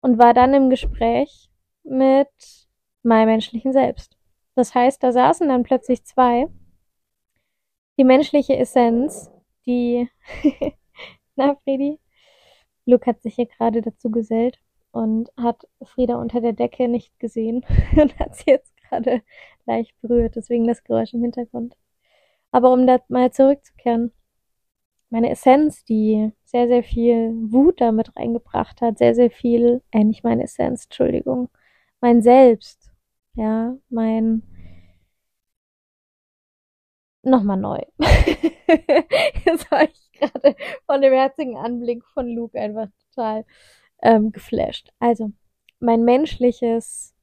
und 0.00 0.18
war 0.18 0.34
dann 0.34 0.54
im 0.54 0.70
Gespräch 0.70 1.52
mit 1.84 2.30
meinem 3.04 3.28
menschlichen 3.28 3.72
Selbst. 3.72 4.18
Das 4.56 4.74
heißt, 4.74 5.00
da 5.04 5.12
saßen 5.12 5.48
dann 5.48 5.62
plötzlich 5.62 6.04
zwei. 6.04 6.48
Die 7.98 8.04
menschliche 8.04 8.56
Essenz, 8.56 9.30
die, 9.66 10.08
na 11.36 11.56
Friedi, 11.64 12.00
Luke 12.86 13.06
hat 13.06 13.22
sich 13.22 13.34
hier 13.34 13.46
gerade 13.46 13.82
dazu 13.82 14.10
gesellt 14.10 14.58
und 14.92 15.30
hat 15.36 15.66
Frieda 15.82 16.16
unter 16.16 16.40
der 16.40 16.52
Decke 16.52 16.88
nicht 16.88 17.18
gesehen 17.18 17.64
und 17.96 18.18
hat 18.18 18.34
sie 18.36 18.50
jetzt 18.50 18.74
gerade 18.82 19.22
leicht 19.66 19.94
berührt, 20.00 20.36
deswegen 20.36 20.66
das 20.66 20.84
Geräusch 20.84 21.14
im 21.14 21.22
Hintergrund. 21.22 21.76
Aber 22.50 22.72
um 22.72 22.86
da 22.86 23.00
mal 23.08 23.32
zurückzukehren, 23.32 24.12
meine 25.10 25.30
Essenz, 25.30 25.84
die 25.84 26.32
sehr, 26.44 26.68
sehr 26.68 26.82
viel 26.82 27.32
Wut 27.52 27.80
damit 27.80 28.16
reingebracht 28.16 28.80
hat, 28.80 28.98
sehr, 28.98 29.14
sehr 29.14 29.30
viel, 29.30 29.82
äh, 29.90 30.04
nicht 30.04 30.24
meine 30.24 30.44
Essenz, 30.44 30.84
Entschuldigung, 30.84 31.50
mein 32.00 32.22
Selbst, 32.22 32.90
ja, 33.34 33.76
mein, 33.90 34.42
nochmal 37.22 37.58
neu. 37.58 37.80
Jetzt 39.44 39.70
war 39.70 39.84
ich 39.84 40.12
gerade 40.12 40.56
von 40.86 41.02
dem 41.02 41.12
herzigen 41.12 41.56
Anblick 41.56 42.04
von 42.04 42.28
Luke 42.28 42.58
einfach 42.58 42.88
total 43.08 43.44
ähm, 44.02 44.32
geflasht. 44.32 44.92
Also, 44.98 45.32
mein 45.80 46.04
menschliches 46.04 47.14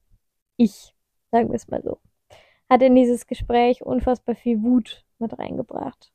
Ich, 0.57 0.93
sagen 1.31 1.49
wir 1.49 1.55
es 1.55 1.67
mal 1.67 1.81
so, 1.83 1.99
hat 2.69 2.81
in 2.81 2.95
dieses 2.95 3.27
Gespräch 3.27 3.81
unfassbar 3.81 4.35
viel 4.35 4.61
Wut 4.61 5.05
mit 5.19 5.37
reingebracht 5.37 6.11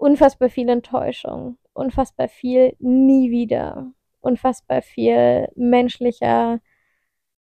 unfassbar 0.00 0.48
viel 0.48 0.68
Enttäuschung, 0.68 1.58
unfassbar 1.74 2.28
viel 2.28 2.74
nie 2.78 3.30
wieder, 3.30 3.92
unfassbar 4.20 4.82
viel 4.82 5.48
menschlicher 5.54 6.60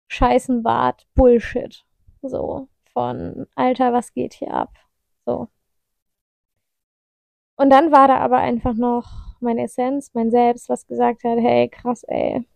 Scheißenbart, 0.09 1.07
Bullshit. 1.15 1.85
So, 2.23 2.69
von 2.93 3.47
Alter, 3.55 3.93
was 3.93 4.15
geht 4.15 4.33
hier 4.33 4.53
ab? 4.53 4.75
So. 5.29 5.49
Und 7.57 7.71
dann 7.71 7.93
war 7.93 8.09
da 8.09 8.19
aber 8.19 8.39
einfach 8.39 8.75
noch 8.75 9.37
meine 9.41 9.65
Essenz, 9.65 10.15
mein 10.15 10.31
Selbst, 10.31 10.69
was 10.71 10.87
gesagt 10.87 11.23
hat, 11.25 11.39
hey, 11.39 11.69
krass, 11.69 12.03
ey, 12.05 12.47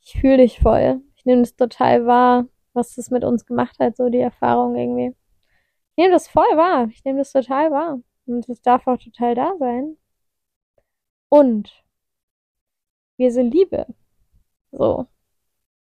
ich 0.00 0.14
fühle 0.20 0.38
dich 0.38 0.58
voll. 0.60 1.02
Ich 1.16 1.24
nehme 1.24 1.42
das 1.42 1.54
total 1.56 2.06
wahr, 2.06 2.46
was 2.72 2.94
das 2.96 3.10
mit 3.10 3.24
uns 3.24 3.46
gemacht 3.46 3.78
hat, 3.78 3.96
so 3.96 4.08
die 4.08 4.18
Erfahrung 4.18 4.74
irgendwie. 4.76 5.16
Ich 5.90 5.96
nehme 5.98 6.12
das 6.12 6.28
voll 6.28 6.56
wahr. 6.56 6.88
Ich 6.90 7.04
nehme 7.04 7.18
das 7.18 7.32
total 7.32 7.70
wahr. 7.70 8.00
Und 8.26 8.48
es 8.48 8.60
darf 8.62 8.86
auch 8.88 8.98
total 8.98 9.34
da 9.36 9.56
sein. 9.58 9.96
Und 11.28 11.84
wir 13.18 13.30
sind 13.32 13.52
Liebe. 13.54 13.86
So. 14.72 15.06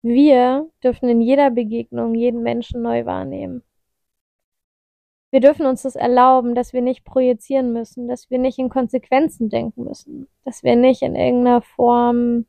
Wir 0.02 0.70
dürfen 0.84 1.10
in 1.10 1.22
jeder 1.22 1.52
Begegnung 1.52 2.16
jeden 2.16 2.42
Menschen 2.44 2.82
neu 2.82 3.06
wahrnehmen. 3.06 3.64
Wir 5.32 5.40
dürfen 5.40 5.66
uns 5.66 5.84
das 5.84 5.96
erlauben, 5.96 6.56
dass 6.56 6.74
wir 6.74 6.82
nicht 6.82 7.06
projizieren 7.06 7.74
müssen, 7.74 8.08
dass 8.08 8.30
wir 8.30 8.38
nicht 8.38 8.60
in 8.60 8.70
Konsequenzen 8.70 9.50
denken 9.50 9.86
müssen, 9.86 10.28
dass 10.44 10.64
wir 10.64 10.76
nicht 10.76 11.02
in 11.02 11.16
irgendeiner 11.16 11.62
Form 11.62 12.46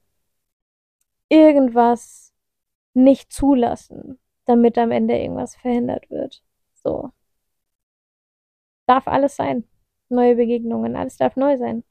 irgendwas 1.29 2.33
nicht 2.95 3.33
zulassen, 3.33 4.19
damit 4.45 4.77
am 4.79 4.91
Ende 4.91 5.17
irgendwas 5.17 5.57
verhindert 5.57 6.11
wird. 6.11 6.43
So. 6.75 7.11
Darf 8.87 9.07
alles 9.09 9.37
sein 9.37 9.65
neue 10.13 10.37
Begegnungen, 10.37 10.95
alles 10.97 11.17
darf 11.17 11.37
neu 11.37 11.57
sein. 11.59 11.83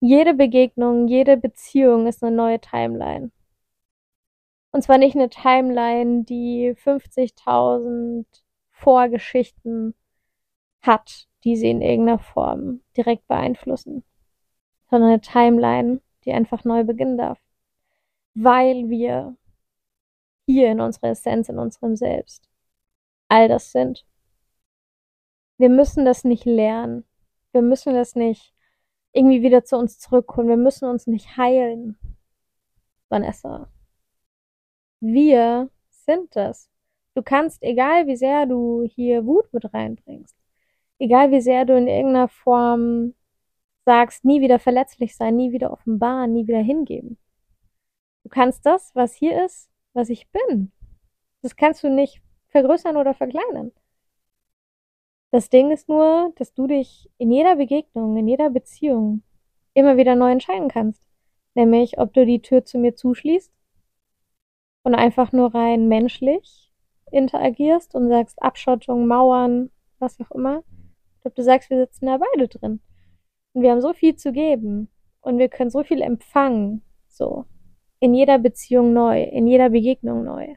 Jede 0.00 0.34
Begegnung, 0.34 1.06
jede 1.08 1.36
Beziehung 1.36 2.06
ist 2.06 2.22
eine 2.22 2.34
neue 2.34 2.60
Timeline. 2.60 3.30
Und 4.72 4.82
zwar 4.82 4.98
nicht 4.98 5.16
eine 5.16 5.30
Timeline, 5.30 6.24
die 6.24 6.74
50.000 6.74 8.26
Vorgeschichten 8.76 9.94
hat, 10.82 11.28
die 11.44 11.56
sie 11.56 11.70
in 11.70 11.80
irgendeiner 11.80 12.18
Form 12.18 12.82
direkt 12.96 13.26
beeinflussen, 13.26 14.04
sondern 14.90 15.10
eine 15.10 15.20
Timeline, 15.20 16.00
die 16.24 16.32
einfach 16.32 16.64
neu 16.64 16.84
beginnen 16.84 17.16
darf. 17.16 17.40
Weil 18.34 18.88
wir 18.90 19.36
hier 20.46 20.70
in 20.70 20.80
unserer 20.80 21.10
Essenz, 21.10 21.48
in 21.48 21.58
unserem 21.58 21.96
Selbst 21.96 22.48
all 23.28 23.48
das 23.48 23.72
sind. 23.72 24.06
Wir 25.58 25.70
müssen 25.70 26.04
das 26.04 26.22
nicht 26.24 26.44
lernen. 26.44 27.04
Wir 27.52 27.62
müssen 27.62 27.94
das 27.94 28.14
nicht 28.14 28.54
irgendwie 29.12 29.42
wieder 29.42 29.64
zu 29.64 29.76
uns 29.76 29.98
zurückholen. 29.98 30.48
Wir 30.48 30.58
müssen 30.58 30.88
uns 30.88 31.06
nicht 31.06 31.36
heilen, 31.36 31.98
Vanessa. 33.08 33.72
Wir 35.00 35.70
sind 35.88 36.36
das. 36.36 36.70
Du 37.16 37.22
kannst, 37.22 37.62
egal 37.62 38.06
wie 38.06 38.16
sehr 38.16 38.44
du 38.44 38.84
hier 38.84 39.24
Wut 39.24 39.50
mit 39.54 39.72
reinbringst, 39.72 40.36
egal 40.98 41.30
wie 41.30 41.40
sehr 41.40 41.64
du 41.64 41.74
in 41.74 41.88
irgendeiner 41.88 42.28
Form 42.28 43.14
sagst, 43.86 44.26
nie 44.26 44.42
wieder 44.42 44.58
verletzlich 44.58 45.16
sein, 45.16 45.34
nie 45.34 45.50
wieder 45.50 45.72
offenbaren, 45.72 46.34
nie 46.34 46.46
wieder 46.46 46.60
hingeben. 46.60 47.16
Du 48.22 48.28
kannst 48.28 48.66
das, 48.66 48.94
was 48.94 49.14
hier 49.14 49.46
ist, 49.46 49.70
was 49.94 50.10
ich 50.10 50.28
bin. 50.30 50.72
Das 51.40 51.56
kannst 51.56 51.82
du 51.82 51.88
nicht 51.88 52.20
vergrößern 52.48 52.98
oder 52.98 53.14
verkleinern. 53.14 53.72
Das 55.30 55.48
Ding 55.48 55.70
ist 55.70 55.88
nur, 55.88 56.34
dass 56.36 56.52
du 56.52 56.66
dich 56.66 57.10
in 57.16 57.32
jeder 57.32 57.56
Begegnung, 57.56 58.18
in 58.18 58.28
jeder 58.28 58.50
Beziehung 58.50 59.22
immer 59.72 59.96
wieder 59.96 60.16
neu 60.16 60.32
entscheiden 60.32 60.68
kannst. 60.68 61.08
Nämlich, 61.54 61.98
ob 61.98 62.12
du 62.12 62.26
die 62.26 62.42
Tür 62.42 62.66
zu 62.66 62.76
mir 62.76 62.94
zuschließt 62.94 63.54
und 64.82 64.94
einfach 64.94 65.32
nur 65.32 65.54
rein 65.54 65.88
menschlich 65.88 66.65
interagierst 67.10 67.94
und 67.94 68.08
sagst 68.08 68.42
Abschottung, 68.42 69.06
Mauern, 69.06 69.70
was 69.98 70.20
auch 70.20 70.30
immer. 70.30 70.62
Ob 71.24 71.34
du 71.34 71.42
sagst, 71.42 71.70
wir 71.70 71.78
sitzen 71.78 72.06
da 72.06 72.18
beide 72.18 72.48
drin. 72.48 72.80
Und 73.52 73.62
wir 73.62 73.70
haben 73.70 73.80
so 73.80 73.92
viel 73.92 74.16
zu 74.16 74.32
geben. 74.32 74.88
Und 75.20 75.38
wir 75.38 75.48
können 75.48 75.70
so 75.70 75.82
viel 75.82 76.02
empfangen. 76.02 76.82
So. 77.08 77.46
In 77.98 78.14
jeder 78.14 78.38
Beziehung 78.38 78.92
neu, 78.92 79.22
in 79.22 79.46
jeder 79.46 79.70
Begegnung 79.70 80.24
neu. 80.24 80.54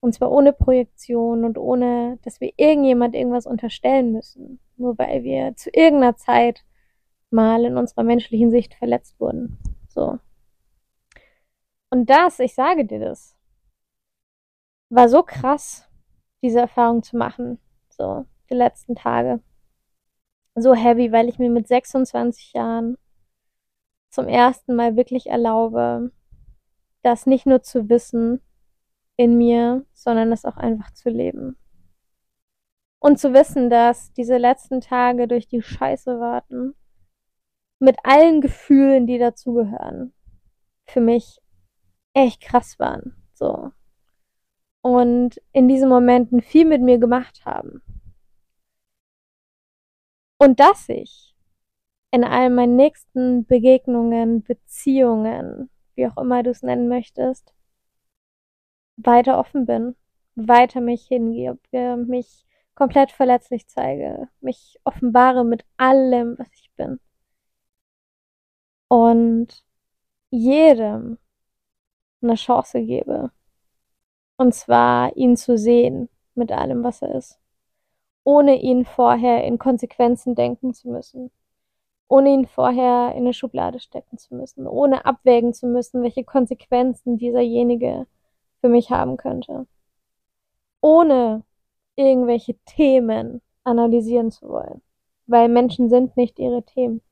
Und 0.00 0.12
zwar 0.12 0.30
ohne 0.30 0.52
Projektion 0.52 1.44
und 1.44 1.56
ohne, 1.56 2.18
dass 2.22 2.40
wir 2.40 2.52
irgendjemand 2.56 3.14
irgendwas 3.14 3.46
unterstellen 3.46 4.12
müssen. 4.12 4.60
Nur 4.76 4.98
weil 4.98 5.22
wir 5.22 5.56
zu 5.56 5.70
irgendeiner 5.70 6.16
Zeit 6.16 6.64
mal 7.30 7.64
in 7.64 7.78
unserer 7.78 8.02
menschlichen 8.02 8.50
Sicht 8.50 8.74
verletzt 8.74 9.18
wurden. 9.18 9.58
So. 9.88 10.18
Und 11.90 12.10
das, 12.10 12.40
ich 12.40 12.54
sage 12.54 12.84
dir 12.84 12.98
das, 12.98 13.33
war 14.94 15.08
so 15.08 15.22
krass, 15.22 15.88
diese 16.42 16.60
Erfahrung 16.60 17.02
zu 17.02 17.16
machen. 17.16 17.58
So, 17.90 18.26
die 18.50 18.54
letzten 18.54 18.94
Tage. 18.94 19.40
So 20.54 20.74
heavy, 20.74 21.10
weil 21.10 21.28
ich 21.28 21.38
mir 21.38 21.50
mit 21.50 21.66
26 21.66 22.52
Jahren 22.52 22.96
zum 24.10 24.28
ersten 24.28 24.76
Mal 24.76 24.96
wirklich 24.96 25.26
erlaube, 25.26 26.12
das 27.02 27.26
nicht 27.26 27.46
nur 27.46 27.62
zu 27.62 27.88
wissen, 27.88 28.40
in 29.16 29.36
mir, 29.36 29.84
sondern 29.92 30.32
es 30.32 30.44
auch 30.44 30.56
einfach 30.56 30.92
zu 30.92 31.10
leben. 31.10 31.56
Und 33.00 33.18
zu 33.18 33.32
wissen, 33.32 33.70
dass 33.70 34.12
diese 34.12 34.38
letzten 34.38 34.80
Tage 34.80 35.28
durch 35.28 35.48
die 35.48 35.62
Scheiße 35.62 36.20
warten, 36.20 36.74
mit 37.80 37.98
allen 38.04 38.40
Gefühlen, 38.40 39.06
die 39.06 39.18
dazugehören, 39.18 40.14
für 40.86 41.00
mich 41.00 41.40
echt 42.14 42.40
krass 42.40 42.78
waren. 42.78 43.16
So. 43.34 43.72
Und 44.84 45.40
in 45.52 45.66
diesen 45.66 45.88
Momenten 45.88 46.42
viel 46.42 46.66
mit 46.66 46.82
mir 46.82 46.98
gemacht 46.98 47.46
haben. 47.46 47.80
Und 50.36 50.60
dass 50.60 50.90
ich 50.90 51.34
in 52.10 52.22
all 52.22 52.50
meinen 52.50 52.76
nächsten 52.76 53.46
Begegnungen, 53.46 54.42
Beziehungen, 54.42 55.70
wie 55.94 56.06
auch 56.06 56.18
immer 56.18 56.42
du 56.42 56.50
es 56.50 56.62
nennen 56.62 56.88
möchtest, 56.88 57.54
weiter 58.96 59.38
offen 59.38 59.64
bin, 59.64 59.96
weiter 60.34 60.82
mich 60.82 61.06
hingebe, 61.06 61.96
mich 61.96 62.44
komplett 62.74 63.10
verletzlich 63.10 63.66
zeige, 63.68 64.28
mich 64.40 64.78
offenbare 64.84 65.46
mit 65.46 65.64
allem, 65.78 66.36
was 66.38 66.48
ich 66.52 66.70
bin. 66.76 67.00
Und 68.88 69.64
jedem 70.30 71.16
eine 72.22 72.34
Chance 72.34 72.84
gebe. 72.84 73.30
Und 74.36 74.54
zwar 74.54 75.16
ihn 75.16 75.36
zu 75.36 75.56
sehen 75.56 76.08
mit 76.34 76.50
allem, 76.50 76.82
was 76.82 77.02
er 77.02 77.14
ist. 77.14 77.38
Ohne 78.24 78.60
ihn 78.60 78.84
vorher 78.84 79.44
in 79.44 79.58
Konsequenzen 79.58 80.34
denken 80.34 80.74
zu 80.74 80.88
müssen. 80.88 81.30
Ohne 82.08 82.30
ihn 82.30 82.46
vorher 82.46 83.12
in 83.12 83.24
eine 83.24 83.34
Schublade 83.34 83.80
stecken 83.80 84.18
zu 84.18 84.34
müssen. 84.34 84.66
Ohne 84.66 85.04
abwägen 85.04 85.52
zu 85.54 85.66
müssen, 85.66 86.02
welche 86.02 86.24
Konsequenzen 86.24 87.18
dieserjenige 87.18 88.06
für 88.60 88.68
mich 88.68 88.90
haben 88.90 89.16
könnte. 89.16 89.66
Ohne 90.80 91.44
irgendwelche 91.96 92.54
Themen 92.64 93.40
analysieren 93.62 94.30
zu 94.30 94.48
wollen. 94.48 94.82
Weil 95.26 95.48
Menschen 95.48 95.88
sind 95.88 96.16
nicht 96.16 96.38
ihre 96.38 96.62
Themen. 96.62 97.02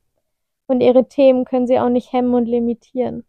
Und 0.67 0.81
ihre 0.81 1.07
Themen 1.07 1.45
können 1.45 1.67
sie 1.67 1.79
auch 1.79 1.89
nicht 1.89 2.11
hemmen 2.11 2.33
und 2.33 2.45
limitieren. 2.45 3.25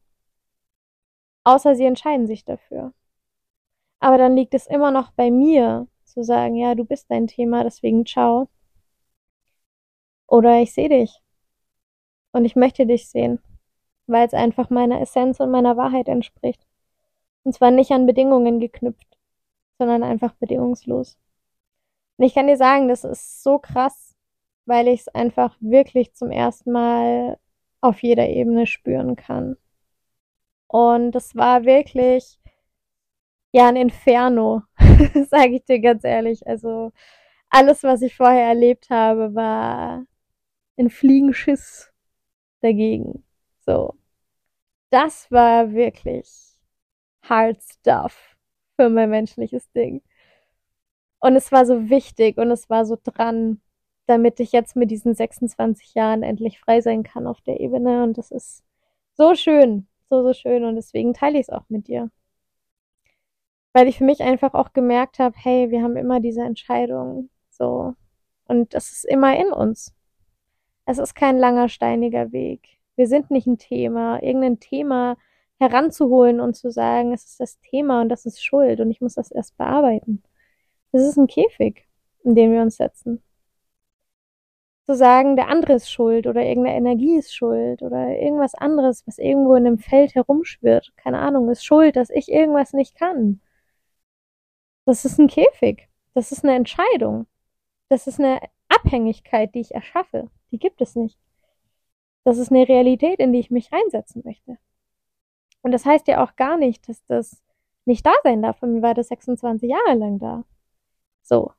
Außer 1.44 1.74
sie 1.74 1.84
entscheiden 1.84 2.26
sich 2.26 2.44
dafür. 2.44 2.92
Aber 4.04 4.18
dann 4.18 4.36
liegt 4.36 4.52
es 4.52 4.66
immer 4.66 4.90
noch 4.90 5.12
bei 5.12 5.30
mir, 5.30 5.88
zu 6.04 6.22
sagen, 6.22 6.56
ja, 6.56 6.74
du 6.74 6.84
bist 6.84 7.10
dein 7.10 7.26
Thema, 7.26 7.64
deswegen 7.64 8.04
ciao. 8.04 8.50
Oder 10.26 10.60
ich 10.60 10.74
sehe 10.74 10.90
dich. 10.90 11.22
Und 12.30 12.44
ich 12.44 12.54
möchte 12.54 12.84
dich 12.84 13.08
sehen, 13.08 13.40
weil 14.06 14.26
es 14.26 14.34
einfach 14.34 14.68
meiner 14.68 15.00
Essenz 15.00 15.40
und 15.40 15.50
meiner 15.50 15.78
Wahrheit 15.78 16.08
entspricht. 16.08 16.66
Und 17.44 17.54
zwar 17.54 17.70
nicht 17.70 17.92
an 17.92 18.04
Bedingungen 18.04 18.60
geknüpft, 18.60 19.16
sondern 19.78 20.02
einfach 20.02 20.34
bedingungslos. 20.34 21.16
Und 22.18 22.26
ich 22.26 22.34
kann 22.34 22.46
dir 22.46 22.58
sagen, 22.58 22.88
das 22.88 23.04
ist 23.04 23.42
so 23.42 23.58
krass, 23.58 24.14
weil 24.66 24.86
ich 24.88 25.00
es 25.00 25.08
einfach 25.08 25.56
wirklich 25.60 26.12
zum 26.12 26.30
ersten 26.30 26.72
Mal 26.72 27.38
auf 27.80 28.02
jeder 28.02 28.28
Ebene 28.28 28.66
spüren 28.66 29.16
kann. 29.16 29.56
Und 30.66 31.12
das 31.12 31.34
war 31.34 31.64
wirklich 31.64 32.38
ja 33.54 33.68
ein 33.68 33.76
Inferno, 33.76 34.62
sage 35.30 35.56
ich 35.56 35.64
dir 35.64 35.80
ganz 35.80 36.04
ehrlich. 36.04 36.46
Also 36.46 36.92
alles, 37.50 37.84
was 37.84 38.02
ich 38.02 38.16
vorher 38.16 38.48
erlebt 38.48 38.90
habe, 38.90 39.34
war 39.34 40.04
ein 40.76 40.90
Fliegenschiss 40.90 41.92
dagegen. 42.62 43.24
So. 43.60 43.94
Das 44.90 45.30
war 45.30 45.72
wirklich 45.72 46.28
hard 47.22 47.62
stuff 47.62 48.36
für 48.76 48.90
mein 48.90 49.10
menschliches 49.10 49.70
Ding. 49.72 50.02
Und 51.20 51.36
es 51.36 51.52
war 51.52 51.64
so 51.64 51.88
wichtig 51.90 52.38
und 52.38 52.50
es 52.50 52.68
war 52.68 52.84
so 52.86 52.98
dran, 53.02 53.60
damit 54.06 54.40
ich 54.40 54.52
jetzt 54.52 54.76
mit 54.76 54.90
diesen 54.90 55.14
26 55.14 55.94
Jahren 55.94 56.22
endlich 56.24 56.60
frei 56.60 56.80
sein 56.80 57.04
kann 57.04 57.26
auf 57.28 57.40
der 57.42 57.60
Ebene. 57.60 58.02
Und 58.02 58.18
das 58.18 58.30
ist 58.32 58.64
so 59.14 59.34
schön, 59.36 59.86
so, 60.10 60.22
so 60.24 60.32
schön. 60.34 60.64
Und 60.64 60.76
deswegen 60.76 61.14
teile 61.14 61.38
ich 61.38 61.48
es 61.48 61.50
auch 61.50 61.64
mit 61.68 61.88
dir. 61.88 62.10
Weil 63.74 63.88
ich 63.88 63.98
für 63.98 64.04
mich 64.04 64.22
einfach 64.22 64.54
auch 64.54 64.72
gemerkt 64.72 65.18
habe, 65.18 65.34
hey, 65.36 65.70
wir 65.70 65.82
haben 65.82 65.96
immer 65.96 66.20
diese 66.20 66.42
Entscheidung. 66.42 67.28
So. 67.50 67.94
Und 68.46 68.72
das 68.72 68.90
ist 68.92 69.04
immer 69.04 69.36
in 69.36 69.52
uns. 69.52 69.92
Es 70.86 70.98
ist 70.98 71.14
kein 71.14 71.38
langer, 71.38 71.68
steiniger 71.68 72.32
Weg. 72.32 72.78
Wir 72.96 73.08
sind 73.08 73.30
nicht 73.30 73.46
ein 73.46 73.58
Thema. 73.58 74.22
Irgendein 74.22 74.60
Thema 74.60 75.16
heranzuholen 75.58 76.40
und 76.40 76.54
zu 76.54 76.70
sagen, 76.70 77.12
es 77.12 77.24
ist 77.24 77.40
das 77.40 77.58
Thema 77.60 78.00
und 78.00 78.08
das 78.08 78.26
ist 78.26 78.44
Schuld 78.44 78.80
und 78.80 78.90
ich 78.90 79.00
muss 79.00 79.14
das 79.14 79.30
erst 79.30 79.56
bearbeiten. 79.56 80.22
Das 80.92 81.02
ist 81.02 81.16
ein 81.16 81.26
Käfig, 81.26 81.86
in 82.22 82.34
den 82.34 82.52
wir 82.52 82.62
uns 82.62 82.76
setzen. 82.76 83.22
Zu 84.86 84.94
sagen, 84.94 85.34
der 85.36 85.48
andere 85.48 85.74
ist 85.74 85.90
schuld 85.90 86.26
oder 86.26 86.42
irgendeine 86.42 86.76
Energie 86.76 87.16
ist 87.16 87.34
schuld 87.34 87.82
oder 87.82 88.18
irgendwas 88.18 88.54
anderes, 88.54 89.06
was 89.06 89.18
irgendwo 89.18 89.54
in 89.54 89.64
dem 89.64 89.78
Feld 89.78 90.14
herumschwirrt, 90.14 90.92
keine 90.96 91.18
Ahnung, 91.18 91.48
ist 91.50 91.64
schuld, 91.64 91.96
dass 91.96 92.10
ich 92.10 92.30
irgendwas 92.30 92.74
nicht 92.74 92.94
kann. 92.94 93.40
Das 94.84 95.04
ist 95.04 95.18
ein 95.18 95.28
Käfig. 95.28 95.88
Das 96.14 96.32
ist 96.32 96.44
eine 96.44 96.54
Entscheidung. 96.54 97.26
Das 97.88 98.06
ist 98.06 98.20
eine 98.20 98.40
Abhängigkeit, 98.68 99.54
die 99.54 99.60
ich 99.60 99.74
erschaffe. 99.74 100.30
Die 100.50 100.58
gibt 100.58 100.80
es 100.80 100.94
nicht. 100.94 101.18
Das 102.24 102.38
ist 102.38 102.50
eine 102.50 102.68
Realität, 102.68 103.18
in 103.18 103.32
die 103.32 103.40
ich 103.40 103.50
mich 103.50 103.72
reinsetzen 103.72 104.22
möchte. 104.24 104.58
Und 105.62 105.72
das 105.72 105.84
heißt 105.84 106.08
ja 106.08 106.24
auch 106.24 106.36
gar 106.36 106.56
nicht, 106.56 106.88
dass 106.88 107.04
das 107.06 107.42
nicht 107.84 108.04
da 108.06 108.12
sein 108.22 108.42
darf. 108.42 108.58
Für 108.58 108.66
mich 108.66 108.82
war 108.82 108.94
das 108.94 109.08
26 109.08 109.70
Jahre 109.70 109.94
lang 109.94 110.18
da. 110.18 110.44
So. 111.22 111.52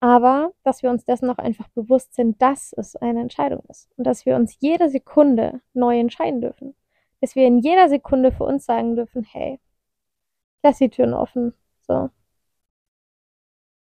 Aber, 0.00 0.52
dass 0.62 0.82
wir 0.82 0.90
uns 0.90 1.04
dessen 1.04 1.26
noch 1.26 1.38
einfach 1.38 1.68
bewusst 1.68 2.14
sind, 2.14 2.40
dass 2.40 2.72
es 2.72 2.94
eine 2.96 3.20
Entscheidung 3.20 3.62
ist. 3.68 3.90
Und 3.96 4.04
dass 4.06 4.26
wir 4.26 4.36
uns 4.36 4.56
jede 4.60 4.88
Sekunde 4.88 5.60
neu 5.72 5.98
entscheiden 5.98 6.40
dürfen. 6.40 6.76
Dass 7.20 7.34
wir 7.34 7.46
in 7.46 7.58
jeder 7.58 7.88
Sekunde 7.88 8.30
für 8.30 8.44
uns 8.44 8.64
sagen 8.64 8.94
dürfen, 8.94 9.24
hey, 9.24 9.58
lass 10.62 10.78
die 10.78 10.88
Türen 10.90 11.14
offen. 11.14 11.54
So. 11.88 12.10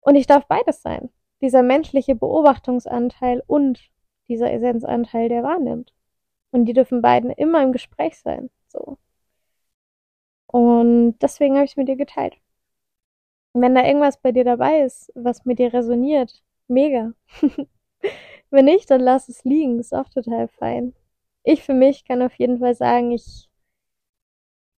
Und 0.00 0.16
ich 0.16 0.26
darf 0.26 0.46
beides 0.46 0.82
sein. 0.82 1.10
Dieser 1.40 1.62
menschliche 1.62 2.14
Beobachtungsanteil 2.14 3.42
und 3.46 3.90
dieser 4.28 4.52
Essenzanteil, 4.52 5.28
der 5.28 5.42
wahrnimmt. 5.42 5.92
Und 6.52 6.66
die 6.66 6.72
dürfen 6.74 7.02
beiden 7.02 7.30
immer 7.30 7.62
im 7.62 7.72
Gespräch 7.72 8.18
sein. 8.18 8.50
So. 8.68 8.98
Und 10.46 11.18
deswegen 11.20 11.54
habe 11.54 11.64
ich 11.64 11.72
es 11.72 11.76
mit 11.76 11.88
dir 11.88 11.96
geteilt. 11.96 12.36
wenn 13.52 13.74
da 13.74 13.84
irgendwas 13.84 14.18
bei 14.20 14.32
dir 14.32 14.44
dabei 14.44 14.82
ist, 14.82 15.12
was 15.14 15.44
mit 15.44 15.58
dir 15.58 15.72
resoniert, 15.72 16.42
mega. 16.68 17.12
wenn 18.50 18.64
nicht, 18.64 18.90
dann 18.90 19.00
lass 19.00 19.28
es 19.28 19.44
liegen. 19.44 19.78
Ist 19.80 19.94
auch 19.94 20.08
total 20.08 20.48
fein. 20.48 20.94
Ich 21.44 21.62
für 21.64 21.74
mich 21.74 22.04
kann 22.04 22.22
auf 22.22 22.34
jeden 22.36 22.58
Fall 22.60 22.74
sagen, 22.74 23.12
ich 23.12 23.49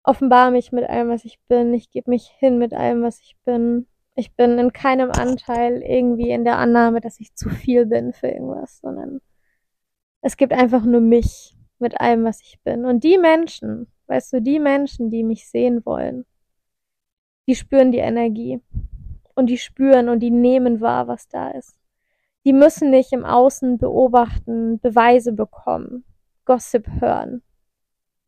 offenbare 0.05 0.51
mich 0.51 0.73
mit 0.73 0.89
allem, 0.89 1.09
was 1.09 1.25
ich 1.25 1.39
bin. 1.49 1.73
Ich 1.75 1.91
gebe 1.91 2.11
mich 2.11 2.29
hin 2.39 2.59
mit 2.59 2.75
allem, 2.75 3.03
was 3.03 3.21
ich 3.21 3.37
bin. 3.45 3.87
Ich 4.15 4.35
bin 4.35 4.59
in 4.59 4.73
keinem 4.73 5.11
Anteil 5.11 5.83
irgendwie 5.83 6.31
in 6.31 6.45
der 6.45 6.59
Annahme, 6.59 7.01
dass 7.01 7.21
ich 7.21 7.35
zu 7.35 7.49
viel 7.49 7.87
bin 7.87 8.13
für 8.13 8.29
irgendwas, 8.29 8.79
sondern 8.81 9.21
Es 10.21 10.37
gibt 10.37 10.53
einfach 10.53 10.85
nur 10.85 11.01
mich 11.01 11.57
mit 11.79 12.01
allem, 12.01 12.25
was 12.25 12.41
ich 12.43 12.61
bin. 12.63 12.85
Und 12.85 13.03
die 13.03 13.19
Menschen, 13.19 13.89
weißt 14.07 14.35
du, 14.35 14.43
die 14.43 14.61
Menschen, 14.61 15.11
die 15.11 15.25
mich 15.25 15.49
sehen 15.49 15.85
wollen, 15.85 16.27
die 17.49 17.57
spüren 17.57 17.91
die 17.91 17.99
Energie. 17.99 18.61
Und 19.35 19.47
die 19.47 19.59
spüren 19.59 20.09
und 20.11 20.21
die 20.21 20.31
nehmen 20.31 20.81
wahr, 20.81 21.09
was 21.09 21.27
da 21.27 21.51
ist. 21.51 21.75
Die 22.45 22.53
müssen 22.53 22.91
nicht 22.91 23.13
im 23.13 23.25
Außen 23.25 23.79
beobachten, 23.79 24.79
Beweise 24.79 25.33
bekommen, 25.33 26.05
Gossip 26.45 26.87
hören 27.01 27.43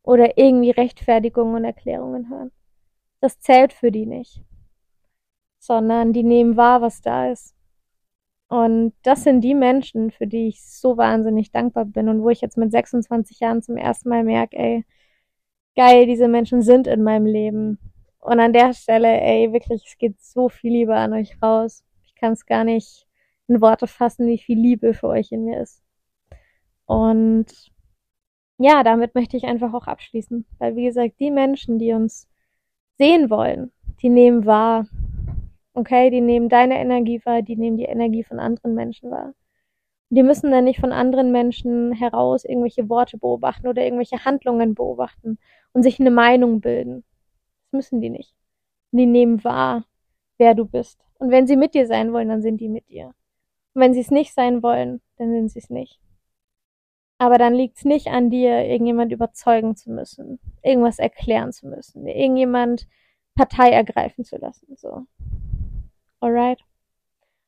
oder 0.05 0.39
irgendwie 0.39 0.71
Rechtfertigungen 0.71 1.57
und 1.57 1.65
Erklärungen 1.65 2.29
hören. 2.31 2.53
Das 3.21 3.41
zählt 3.41 3.73
für 3.73 3.91
die 3.91 4.07
nicht. 4.07 4.43
Sondern 5.59 6.13
die 6.13 6.23
nehmen 6.23 6.57
wahr, 6.57 6.83
was 6.83 7.01
da 7.01 7.31
ist. 7.31 7.55
Und 8.49 8.93
das 9.03 9.25
sind 9.25 9.41
die 9.41 9.55
Menschen, 9.55 10.11
für 10.11 10.27
die 10.27 10.49
ich 10.49 10.63
so 10.63 10.97
wahnsinnig 10.99 11.51
dankbar 11.51 11.87
bin 11.87 12.09
und 12.09 12.23
wo 12.23 12.29
ich 12.29 12.43
jetzt 12.43 12.59
mit 12.59 12.71
26 12.71 13.41
Jahren 13.41 13.63
zum 13.63 13.77
ersten 13.79 14.11
Mal 14.11 14.23
merke, 14.23 14.57
ey, 14.57 14.85
geil, 15.75 16.07
diese 16.07 16.29
Menschen 16.29 16.63
sind 16.63 16.87
in 16.87 17.03
meinem 17.03 17.27
Leben. 17.27 17.79
Und 18.21 18.41
an 18.41 18.53
der 18.53 18.75
Stelle, 18.75 19.21
ey, 19.21 19.53
wirklich, 19.53 19.85
es 19.87 19.99
geht 19.99 20.21
so 20.21 20.49
viel 20.51 20.73
Liebe 20.73 20.95
an 20.95 21.15
euch 21.15 21.41
raus. 21.43 21.83
Ich 22.05 22.15
kann 22.15 22.35
es 22.35 22.47
gar 22.47 22.65
nicht 22.65 23.07
in 23.49 23.61
Worte 23.61 23.87
fassen, 23.87 24.27
wie 24.27 24.39
viel 24.39 24.59
Liebe 24.59 24.95
für 24.95 25.09
euch 25.09 25.33
in 25.33 25.45
mir 25.45 25.61
ist. 25.61 25.83
Und 26.87 27.74
ja, 28.59 28.83
damit 28.83 29.15
möchte 29.15 29.37
ich 29.37 29.45
einfach 29.45 29.73
auch 29.75 29.87
abschließen. 29.87 30.47
Weil, 30.59 30.77
wie 30.77 30.85
gesagt, 30.85 31.15
die 31.21 31.31
Menschen, 31.31 31.79
die 31.79 31.93
uns 31.93 32.29
sehen 32.99 33.31
wollen, 33.31 33.73
die 34.03 34.09
nehmen 34.09 34.47
wahr. 34.47 34.87
Okay, 35.75 36.11
die 36.11 36.21
nehmen 36.21 36.49
deine 36.49 36.79
Energie 36.79 37.21
wahr, 37.25 37.43
die 37.43 37.57
nehmen 37.57 37.77
die 37.77 37.85
Energie 37.85 38.23
von 38.23 38.39
anderen 38.39 38.75
Menschen 38.75 39.11
wahr. 39.11 39.35
Die 40.11 40.23
müssen 40.23 40.53
dann 40.53 40.65
nicht 40.65 40.79
von 40.79 40.93
anderen 40.93 41.33
Menschen 41.33 41.93
heraus 41.93 42.45
irgendwelche 42.45 42.89
Worte 42.89 43.19
beobachten 43.19 43.67
oder 43.67 43.83
irgendwelche 43.83 44.25
Handlungen 44.25 44.75
beobachten 44.75 45.39
und 45.73 45.83
sich 45.83 45.99
eine 45.99 46.13
Meinung 46.13 46.61
bilden. 46.61 47.03
Das 47.65 47.73
müssen 47.73 48.01
die 48.01 48.11
nicht. 48.11 48.37
Die 48.93 49.07
nehmen 49.07 49.43
wahr, 49.43 49.85
wer 50.39 50.55
du 50.55 50.67
bist. 50.67 51.01
Und 51.19 51.31
wenn 51.31 51.49
sie 51.49 51.57
mit 51.57 51.75
dir 51.75 51.87
sein 51.89 52.13
wollen, 52.13 52.29
dann 52.29 52.43
sind 52.43 52.61
die 52.61 52.69
mit 52.69 52.89
dir. 52.89 53.07
Und 53.75 53.83
wenn 53.83 53.95
sie 53.95 54.01
es 54.01 54.13
nicht 54.13 54.35
sein 54.35 54.63
wollen, 54.63 55.01
dann 55.17 55.33
sind 55.33 55.51
sie 55.51 55.59
es 55.59 55.71
nicht. 55.71 55.99
Aber 57.19 57.39
dann 57.39 57.55
liegt 57.55 57.79
es 57.79 57.85
nicht 57.85 58.09
an 58.09 58.31
dir, 58.31 58.65
irgendjemand 58.65 59.13
überzeugen 59.13 59.77
zu 59.77 59.91
müssen, 59.91 60.41
irgendwas 60.63 60.99
erklären 60.99 61.53
zu 61.53 61.69
müssen, 61.69 62.07
irgendjemand 62.07 62.89
Partei 63.35 63.71
ergreifen 63.71 64.25
zu 64.25 64.37
lassen. 64.37 64.77
So. 64.77 65.07
Alright? 66.21 66.61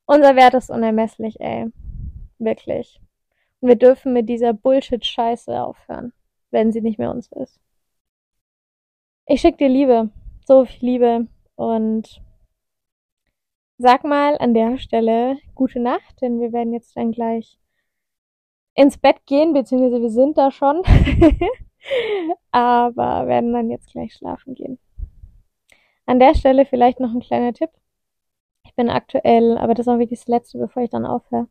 Unser 0.07 0.37
Wert 0.37 0.55
ist 0.55 0.71
unermesslich, 0.71 1.41
ey. 1.41 1.67
Wirklich. 2.39 3.01
Und 3.61 3.69
wir 3.69 3.77
dürfen 3.77 4.13
mit 4.13 4.29
dieser 4.29 4.53
Bullshit-Scheiße 4.53 5.61
aufhören, 5.61 6.13
wenn 6.51 6.73
sie 6.73 6.81
nicht 6.81 6.99
mehr 6.99 7.11
uns 7.11 7.31
ist. 7.33 7.61
Ich 9.27 9.41
schick 9.41 9.59
dir 9.59 9.69
Liebe, 9.69 10.11
so 10.47 10.65
viel 10.65 10.89
Liebe 10.89 11.27
und 11.57 12.23
sag 13.79 14.05
mal 14.05 14.39
an 14.39 14.55
der 14.55 14.79
Stelle 14.79 15.39
gute 15.55 15.81
Nacht, 15.81 16.21
denn 16.21 16.41
wir 16.41 16.53
werden 16.53 16.73
jetzt 16.73 16.97
dann 16.97 17.11
gleich 17.11 17.59
ins 18.77 18.99
Bett 18.99 19.27
gehen, 19.27 19.53
beziehungsweise 19.55 20.01
wir 20.01 20.11
sind 20.11 20.39
da 20.39 20.51
schon. 20.51 20.83
Aber 22.53 23.27
werden 23.27 23.53
dann 23.53 23.71
jetzt 23.71 23.91
gleich 23.91 24.13
schlafen 24.15 24.55
gehen. 24.55 24.79
An 26.05 26.21
der 26.21 26.35
Stelle 26.35 26.67
vielleicht 26.67 27.01
noch 27.01 27.13
ein 27.13 27.21
kleiner 27.21 27.53
Tipp. 27.53 27.71
Ich 28.65 28.75
bin 28.75 28.91
aktuell, 28.91 29.57
aber 29.59 29.75
das 29.75 29.89
auch 29.89 29.99
wirklich 29.99 30.21
das 30.21 30.29
Letzte, 30.29 30.59
bevor 30.59 30.83
ich 30.83 30.91
dann 30.91 31.07
aufhöre, 31.07 31.49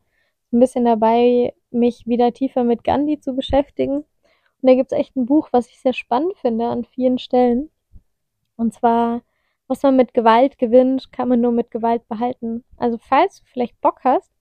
ein 0.52 0.60
bisschen 0.60 0.86
dabei, 0.86 1.54
mich 1.72 2.06
wieder 2.06 2.34
tiefer 2.34 2.64
mit 2.64 2.84
Gandhi 2.84 3.20
zu 3.20 3.36
beschäftigen. 3.36 3.98
Und 3.98 4.06
da 4.62 4.76
gibt 4.76 4.92
es 4.92 4.98
echt 4.98 5.16
ein 5.16 5.26
Buch, 5.26 5.50
was 5.52 5.68
ich 5.68 5.80
sehr 5.80 5.94
spannend 5.94 6.38
finde 6.38 6.68
an 6.68 6.86
vielen 6.86 7.18
Stellen. 7.18 7.70
Und 8.58 8.74
zwar, 8.74 9.22
was 9.68 9.82
man 9.84 9.96
mit 9.96 10.14
Gewalt 10.14 10.58
gewinnt, 10.58 11.12
kann 11.12 11.30
man 11.30 11.42
nur 11.42 11.52
mit 11.52 11.72
Gewalt 11.72 12.08
behalten. 12.08 12.64
Also 12.78 12.98
falls 12.98 13.40
du 13.40 13.46
vielleicht 13.48 13.80
Bock 13.82 14.02
hast, 14.04 14.32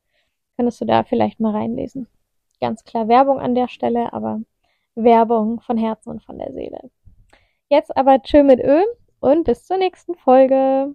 könntest 0.57 0.81
du 0.81 0.85
da 0.85 1.05
vielleicht 1.05 1.41
mal 1.41 1.53
reinlesen 1.53 2.09
ganz 2.65 2.83
klar 2.83 3.09
Werbung 3.09 3.41
an 3.41 3.55
der 3.55 3.69
Stelle, 3.69 4.15
aber 4.15 4.41
Werbung 4.95 5.61
von 5.61 5.77
Herzen 5.77 6.09
und 6.09 6.23
von 6.23 6.39
der 6.39 6.51
Seele. 6.55 6.91
Jetzt 7.69 7.95
aber 7.95 8.23
tschö 8.23 8.43
mit 8.43 8.59
Ö 8.59 8.83
und 9.21 9.45
bis 9.45 9.67
zur 9.67 9.77
nächsten 9.77 10.15
Folge. 10.15 10.95